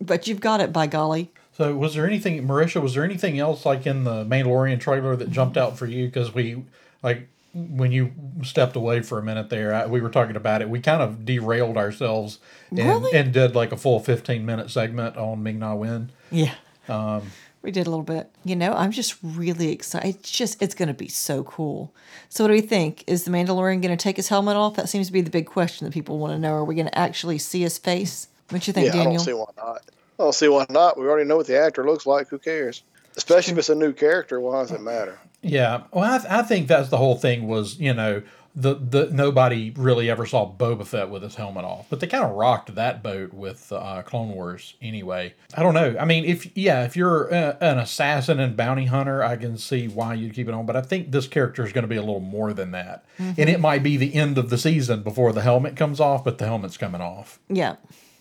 [0.00, 1.30] But you've got it, by golly.
[1.56, 2.82] So, was there anything, Marisha?
[2.82, 6.06] Was there anything else like in the Mandalorian trailer that jumped out for you?
[6.06, 6.64] Because we,
[7.02, 10.68] like, when you stepped away for a minute there, I, we were talking about it.
[10.68, 12.40] We kind of derailed ourselves
[12.70, 13.16] and, Really?
[13.16, 16.10] and did like a full fifteen minute segment on Ming Na Wen.
[16.32, 16.54] Yeah.
[16.88, 17.30] Um,
[17.62, 18.28] we did a little bit.
[18.44, 20.16] You know, I'm just really excited.
[20.16, 21.94] It's just, it's going to be so cool.
[22.28, 23.04] So, what do we think?
[23.06, 24.74] Is the Mandalorian going to take his helmet off?
[24.74, 26.54] That seems to be the big question that people want to know.
[26.54, 28.26] Are we going to actually see his face?
[28.50, 29.16] What you think, yeah, I Daniel?
[29.18, 29.82] don't see why not.
[30.18, 30.98] I don't see why not.
[30.98, 32.28] We already know what the actor looks like.
[32.28, 32.82] Who cares?
[33.16, 34.40] Especially if it's a new character.
[34.40, 35.18] Why does it matter?
[35.42, 37.46] Yeah, well, I, th- I think that's the whole thing.
[37.46, 38.22] Was you know
[38.56, 42.24] the the nobody really ever saw Boba Fett with his helmet off, but they kind
[42.24, 45.34] of rocked that boat with uh, Clone Wars anyway.
[45.54, 45.96] I don't know.
[46.00, 49.86] I mean, if yeah, if you're a, an assassin and bounty hunter, I can see
[49.86, 50.64] why you'd keep it on.
[50.66, 53.38] But I think this character is going to be a little more than that, and
[53.50, 56.46] it might be the end of the season before the helmet comes off, but the
[56.46, 57.38] helmet's coming off.
[57.48, 57.76] yeah.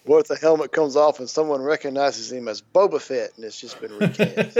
[0.06, 3.60] What if the helmet comes off and someone recognizes him as Boba Fett and it's
[3.60, 4.58] just been recast?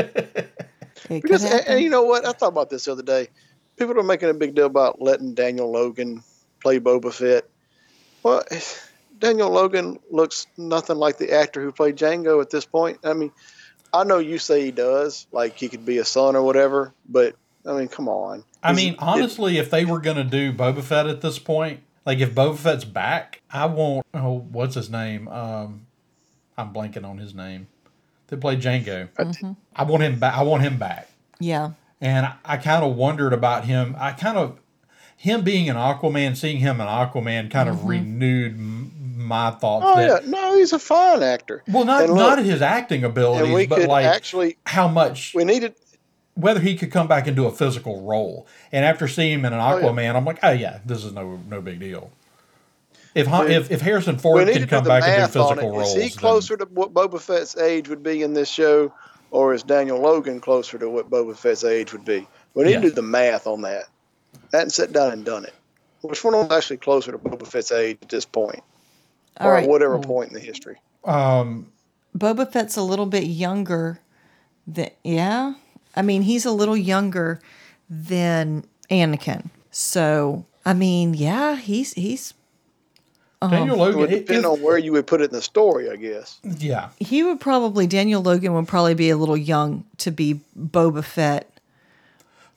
[1.10, 2.26] Because, and, and you know what?
[2.26, 3.28] I thought about this the other day.
[3.78, 6.24] People are making a big deal about letting Daniel Logan
[6.62, 7.46] play Boba Fett.
[8.22, 8.44] Well,
[9.20, 13.00] Daniel Logan looks nothing like the actor who played Jango at this point.
[13.04, 13.32] I mean,
[13.94, 17.36] I know you say he does, like he could be a son or whatever, but
[17.66, 18.44] I mean, come on.
[18.62, 21.82] I mean, it- honestly, if they were going to do Boba Fett at this point,
[22.06, 24.06] like if Boba Fett's back, I won't.
[24.14, 25.28] Oh, what's his name?
[25.28, 25.88] Um,
[26.58, 27.68] I'm blanking on his name.
[28.28, 29.10] They played Jango.
[29.76, 30.36] I want him back.
[30.36, 31.10] I want him back.
[31.40, 31.72] yeah.
[32.02, 33.96] And I, I kind of wondered about him.
[33.98, 34.60] I kind of
[35.16, 39.86] him being an Aquaman, seeing him an Aquaman, kind of renewed m- my thoughts.
[39.88, 41.64] Oh that, yeah, no, he's a fine actor.
[41.66, 45.76] Well, not look, not his acting abilities, but like actually, how much we needed.
[46.36, 48.48] Whether he could come back and do a physical role.
[48.72, 49.80] And after seeing him in an yeah.
[49.82, 52.12] Aquaman, I'm like, oh yeah, this is no no big deal.
[53.16, 55.78] If Han- We- if, if Harrison Ford need can come back and do physical it.
[55.78, 58.92] roles, Is he then- closer to what Boba Fett's age would be in this show,
[59.30, 62.28] or is Daniel Logan closer to what Boba Fett's age would be?
[62.56, 62.82] We need Yeah.
[62.82, 63.84] to do the math on that.
[64.52, 65.54] I hadn't sat down and done it.
[66.02, 68.62] Which one was actually closer to Boba Fett's age at this point,
[69.40, 69.64] All or right.
[69.64, 70.78] at whatever point in the history?
[71.06, 71.68] um,
[72.18, 74.00] Boba Fett's a little bit younger
[74.68, 75.54] than yeah.
[75.96, 77.40] I mean, he's a little younger
[77.90, 79.50] than Anakin.
[79.72, 82.34] So, I mean, yeah, he's he's
[83.42, 85.32] um, Daniel It Logan, would it- depend it- on where you would put it in
[85.32, 86.40] the story, I guess.
[86.44, 91.04] yeah, he would probably Daniel Logan would probably be a little young to be Boba
[91.04, 91.50] Fett.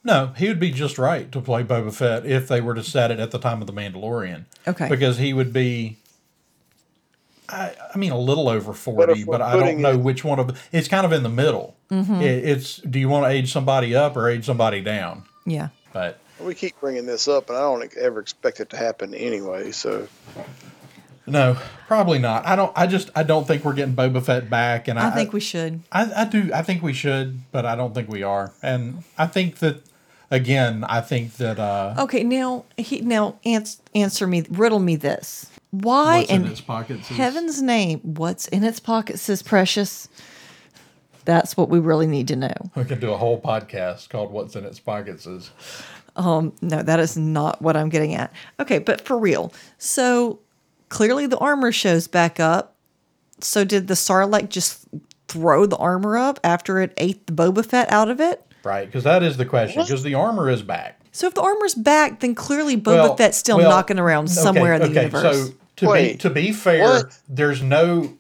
[0.05, 3.11] no, he would be just right to play Boba Fett if they were to set
[3.11, 4.45] it at the time of the Mandalorian.
[4.69, 4.89] Okay.
[4.89, 5.97] because he would be.
[7.49, 10.39] I, I mean, a little over forty, if but, I don't know it- which one
[10.39, 10.59] of.
[10.73, 11.77] It's kind of in the middle.
[11.91, 12.77] It, it's.
[12.79, 15.23] Do you want to age somebody up or age somebody down?
[15.45, 15.69] Yeah.
[15.93, 19.71] But We keep bringing this up, and I don't ever expect it to happen anyway.
[19.71, 20.09] So
[21.27, 21.57] No,
[21.89, 22.47] probably not.
[22.47, 22.73] I don't.
[22.77, 23.11] I just.
[23.17, 25.81] I don't think we're getting Boba Fett back, and I, I think we should.
[25.91, 26.51] I, I do.
[26.55, 28.53] I think we should, but I don't think we are.
[28.63, 29.83] And I think that,
[30.31, 31.59] again, I think that.
[31.59, 35.51] uh Okay, now he now ans- answer me, riddle me this.
[35.71, 40.09] Why What's in in its pockets is- heaven's name, what's in its pockets says precious?
[41.25, 42.55] That's what we really need to know.
[42.77, 45.51] We can do a whole podcast called "What's in Its Pockets." Is
[46.15, 48.33] um, No, that is not what I'm getting at.
[48.61, 49.53] Okay, but for real.
[49.77, 50.39] So
[50.89, 52.77] clearly the armor shows back up.
[53.41, 54.87] So did the Sarlacc just
[55.27, 58.43] throw the armor up after it ate the Boba Fett out of it?
[58.63, 59.83] right because that is the question.
[59.83, 61.01] Because the armor is back.
[61.17, 64.75] So if the armor's back, then clearly Boba Well- Fett's still well, knocking around somewhere
[64.75, 65.23] in the universe.
[65.49, 67.19] So to be to be fair, what?
[67.29, 68.13] there's no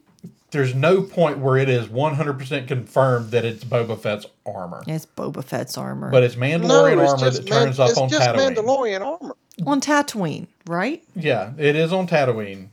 [0.52, 4.82] there's no point where it is 100% confirmed that it's Boba Fett's armor.
[4.86, 6.10] it's Boba Fett's armor.
[6.10, 8.54] But it's no, Mandalorian it's armor just, that Man- turns up it's on just Tatooine.
[8.56, 9.36] Mandalorian armor.
[9.66, 11.02] on Tatooine, right?
[11.14, 12.68] Yeah, it is on Tatooine.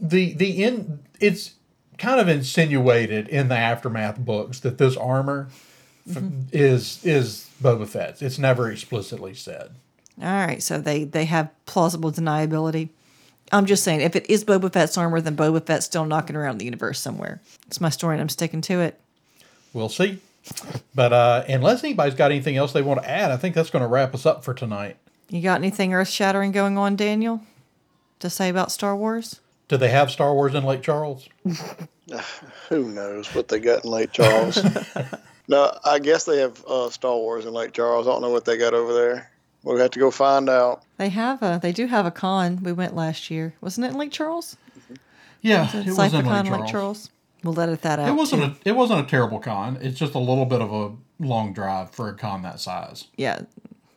[0.00, 1.52] The the in it's
[1.98, 5.69] kind of insinuated in the aftermath books that this armor f-
[6.08, 6.48] Mm-hmm.
[6.52, 8.22] is is Boba Fett's.
[8.22, 9.72] It's never explicitly said.
[10.20, 12.90] All right, so they they have plausible deniability.
[13.52, 16.58] I'm just saying, if it is Boba Fett's armor, then Boba Fett's still knocking around
[16.58, 17.40] the universe somewhere.
[17.66, 19.00] It's my story, and I'm sticking to it.
[19.72, 20.20] We'll see.
[20.94, 23.82] But uh, unless anybody's got anything else they want to add, I think that's going
[23.82, 24.96] to wrap us up for tonight.
[25.28, 27.40] You got anything earth shattering going on, Daniel,
[28.20, 29.40] to say about Star Wars?
[29.68, 31.28] Do they have Star Wars in Lake Charles?
[32.68, 34.60] Who knows what they got in Lake Charles?
[35.48, 38.06] no, I guess they have uh, Star Wars in Lake Charles.
[38.06, 39.30] I don't know what they got over there.
[39.62, 40.82] We'll have to go find out.
[40.96, 41.58] They have a.
[41.62, 42.62] They do have a con.
[42.62, 44.56] We went last year, wasn't it in Lake Charles?
[45.42, 46.48] Yeah, it was in Lake Charles.
[46.50, 47.10] Lake Charles.
[47.42, 48.08] We'll edit that out.
[48.08, 48.60] It wasn't too.
[48.66, 49.78] a it wasn't a terrible con.
[49.80, 53.06] It's just a little bit of a long drive for a con that size.
[53.16, 53.40] yeah,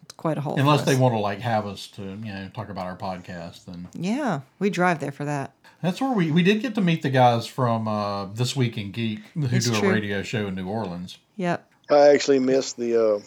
[0.02, 0.56] it's quite a haul.
[0.56, 3.66] for Unless they want to like have us to you know talk about our podcast,
[3.66, 5.52] then Yeah, we drive there for that.
[5.82, 8.92] that's where we we did get to meet the guys from uh, this week in
[8.92, 9.90] geek who It's do true.
[9.90, 11.18] a radio show in New Orleans.
[11.38, 11.70] Yep.
[11.90, 13.20] I actually missed the uh,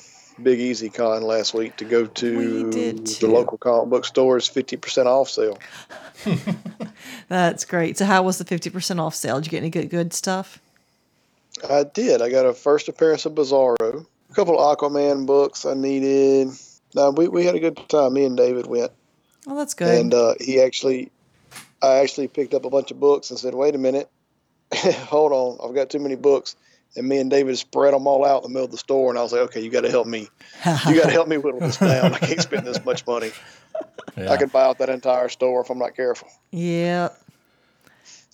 [0.43, 5.29] Big Easy Con last week to go to the local comic book store's 50% off
[5.29, 5.59] sale.
[7.29, 7.99] That's great.
[7.99, 9.37] So, how was the fifty percent off sale?
[9.37, 10.61] Did you get any good good stuff?
[11.69, 12.23] I did.
[12.23, 16.49] I got a first appearance of Bizarro, a couple of Aquaman books I needed.
[16.95, 18.15] No, we, we had a good time.
[18.15, 18.93] Me and David went.
[19.47, 19.97] Oh, that's good.
[20.01, 21.11] and uh, he actually
[21.83, 24.11] i actually picked up a bunch of books and said wait a minute
[24.75, 26.57] hold on i've got too many books
[26.97, 29.19] and me and david spread them all out in the middle of the store and
[29.19, 30.29] i was like okay you got to help me
[30.89, 33.31] you got to help me whittle this down i can't spend this much money
[34.17, 34.31] Yeah.
[34.33, 37.11] i could buy out that entire store if i'm not careful yeah.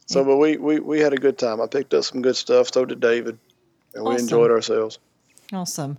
[0.07, 2.73] so but we, we we had a good time i picked up some good stuff
[2.73, 3.39] so did david
[3.95, 4.23] and we Awesome.
[4.25, 4.99] enjoyed ourselves
[5.53, 5.99] Awesome.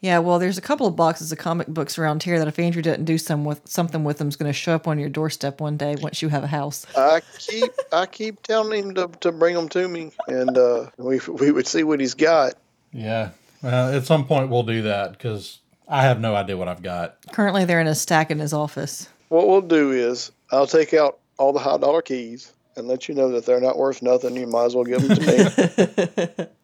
[0.00, 2.82] Yeah, well, there's a couple of boxes of comic books around here that if Andrew
[2.82, 5.60] doesn't do some with something with them, is going to show up on your doorstep
[5.60, 6.86] one day once you have a house.
[6.96, 11.18] i keep i keep telling him to, to bring them to me and uh, we,
[11.28, 12.54] we would see what he's got
[12.92, 13.30] yeah.
[13.62, 17.16] Well, at some point we'll do that because I have no idea what I've got.
[17.32, 19.08] Currently, they're in a stack in his office.
[19.28, 23.14] What we'll do is I'll take out all the high dollar keys and let you
[23.14, 24.36] know that they're not worth nothing.
[24.36, 26.46] You might as well give them to me.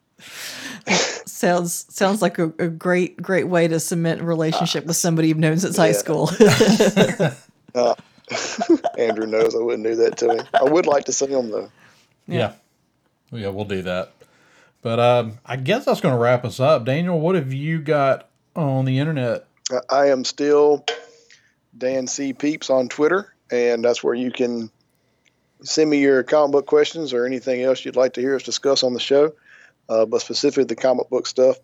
[1.45, 5.37] Sounds sounds like a, a great great way to cement a relationship with somebody you've
[5.39, 6.31] known since high school.
[7.75, 7.93] Uh,
[8.97, 10.47] Andrew knows I wouldn't do that to him.
[10.55, 11.71] I would like to see him though.
[12.29, 12.53] Yeah.
[13.33, 14.13] Yeah, we'll do that.
[14.81, 16.85] But um, I guess that's going to wrap us up.
[16.85, 19.47] Daniel, what have you got on the internet?
[19.73, 20.85] I- I am still
[21.77, 24.71] Dan C Peeps on Twitter, and that's where you can
[25.65, 28.85] send me your comic book questions or anything else you'd like to hear us discuss
[28.85, 29.33] on the show,
[29.89, 31.59] uh, but specifically the comic book stuff.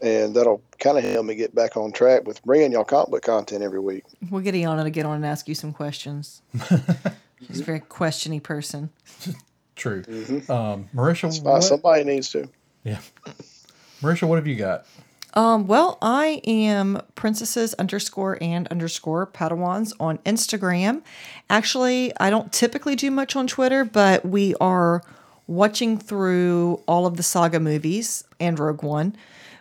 [0.00, 3.22] And that'll kind of help me get back on track with bringing y'all comic book
[3.22, 4.04] content every week.
[4.30, 6.40] we'll get Iana to get on and ask you some questions.
[7.46, 8.90] She's a very questiony person.
[9.74, 10.02] True.
[10.48, 12.48] Um, Marisha, what, somebody needs to.
[12.84, 13.00] yeah.
[14.00, 14.86] Marisha, what have you got?
[15.34, 21.02] Um, well, I am princesses underscore and underscore Padawans on Instagram.
[21.50, 25.02] Actually, I don't typically do much on Twitter, but we are
[25.48, 29.16] watching through all of the saga movies and Rogue One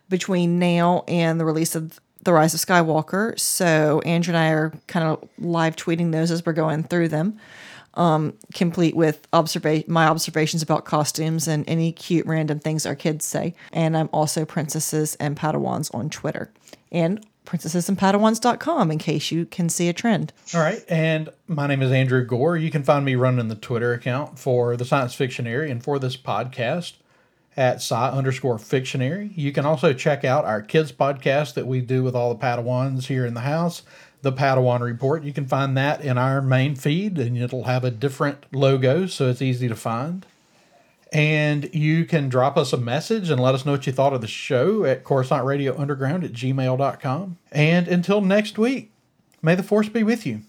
[0.09, 3.39] between now and the release of The Rise of Skywalker.
[3.39, 7.39] So Andrew and I are kind of live tweeting those as we're going through them
[7.97, 13.25] um, complete with observa- my observations about costumes and any cute random things our kids
[13.25, 13.55] say.
[13.73, 16.51] And I'm also Princesses and Padawans on Twitter
[16.91, 20.33] and princessesandpadawans.com in case you can see a trend.
[20.53, 20.83] All right.
[20.87, 22.57] And my name is Andrew Gore.
[22.57, 26.17] You can find me running the Twitter account for the Science Fictionary and for this
[26.17, 26.93] podcast
[27.55, 29.31] at sci underscore fictionary.
[29.35, 33.07] You can also check out our kids podcast that we do with all the Padawans
[33.07, 33.81] here in the house,
[34.21, 35.23] the Padawan Report.
[35.23, 39.29] You can find that in our main feed and it'll have a different logo, so
[39.29, 40.25] it's easy to find.
[41.11, 44.21] And you can drop us a message and let us know what you thought of
[44.21, 47.37] the show at Coruscant Radio Underground at gmail.com.
[47.51, 48.91] And until next week,
[49.41, 50.41] may the force be with you.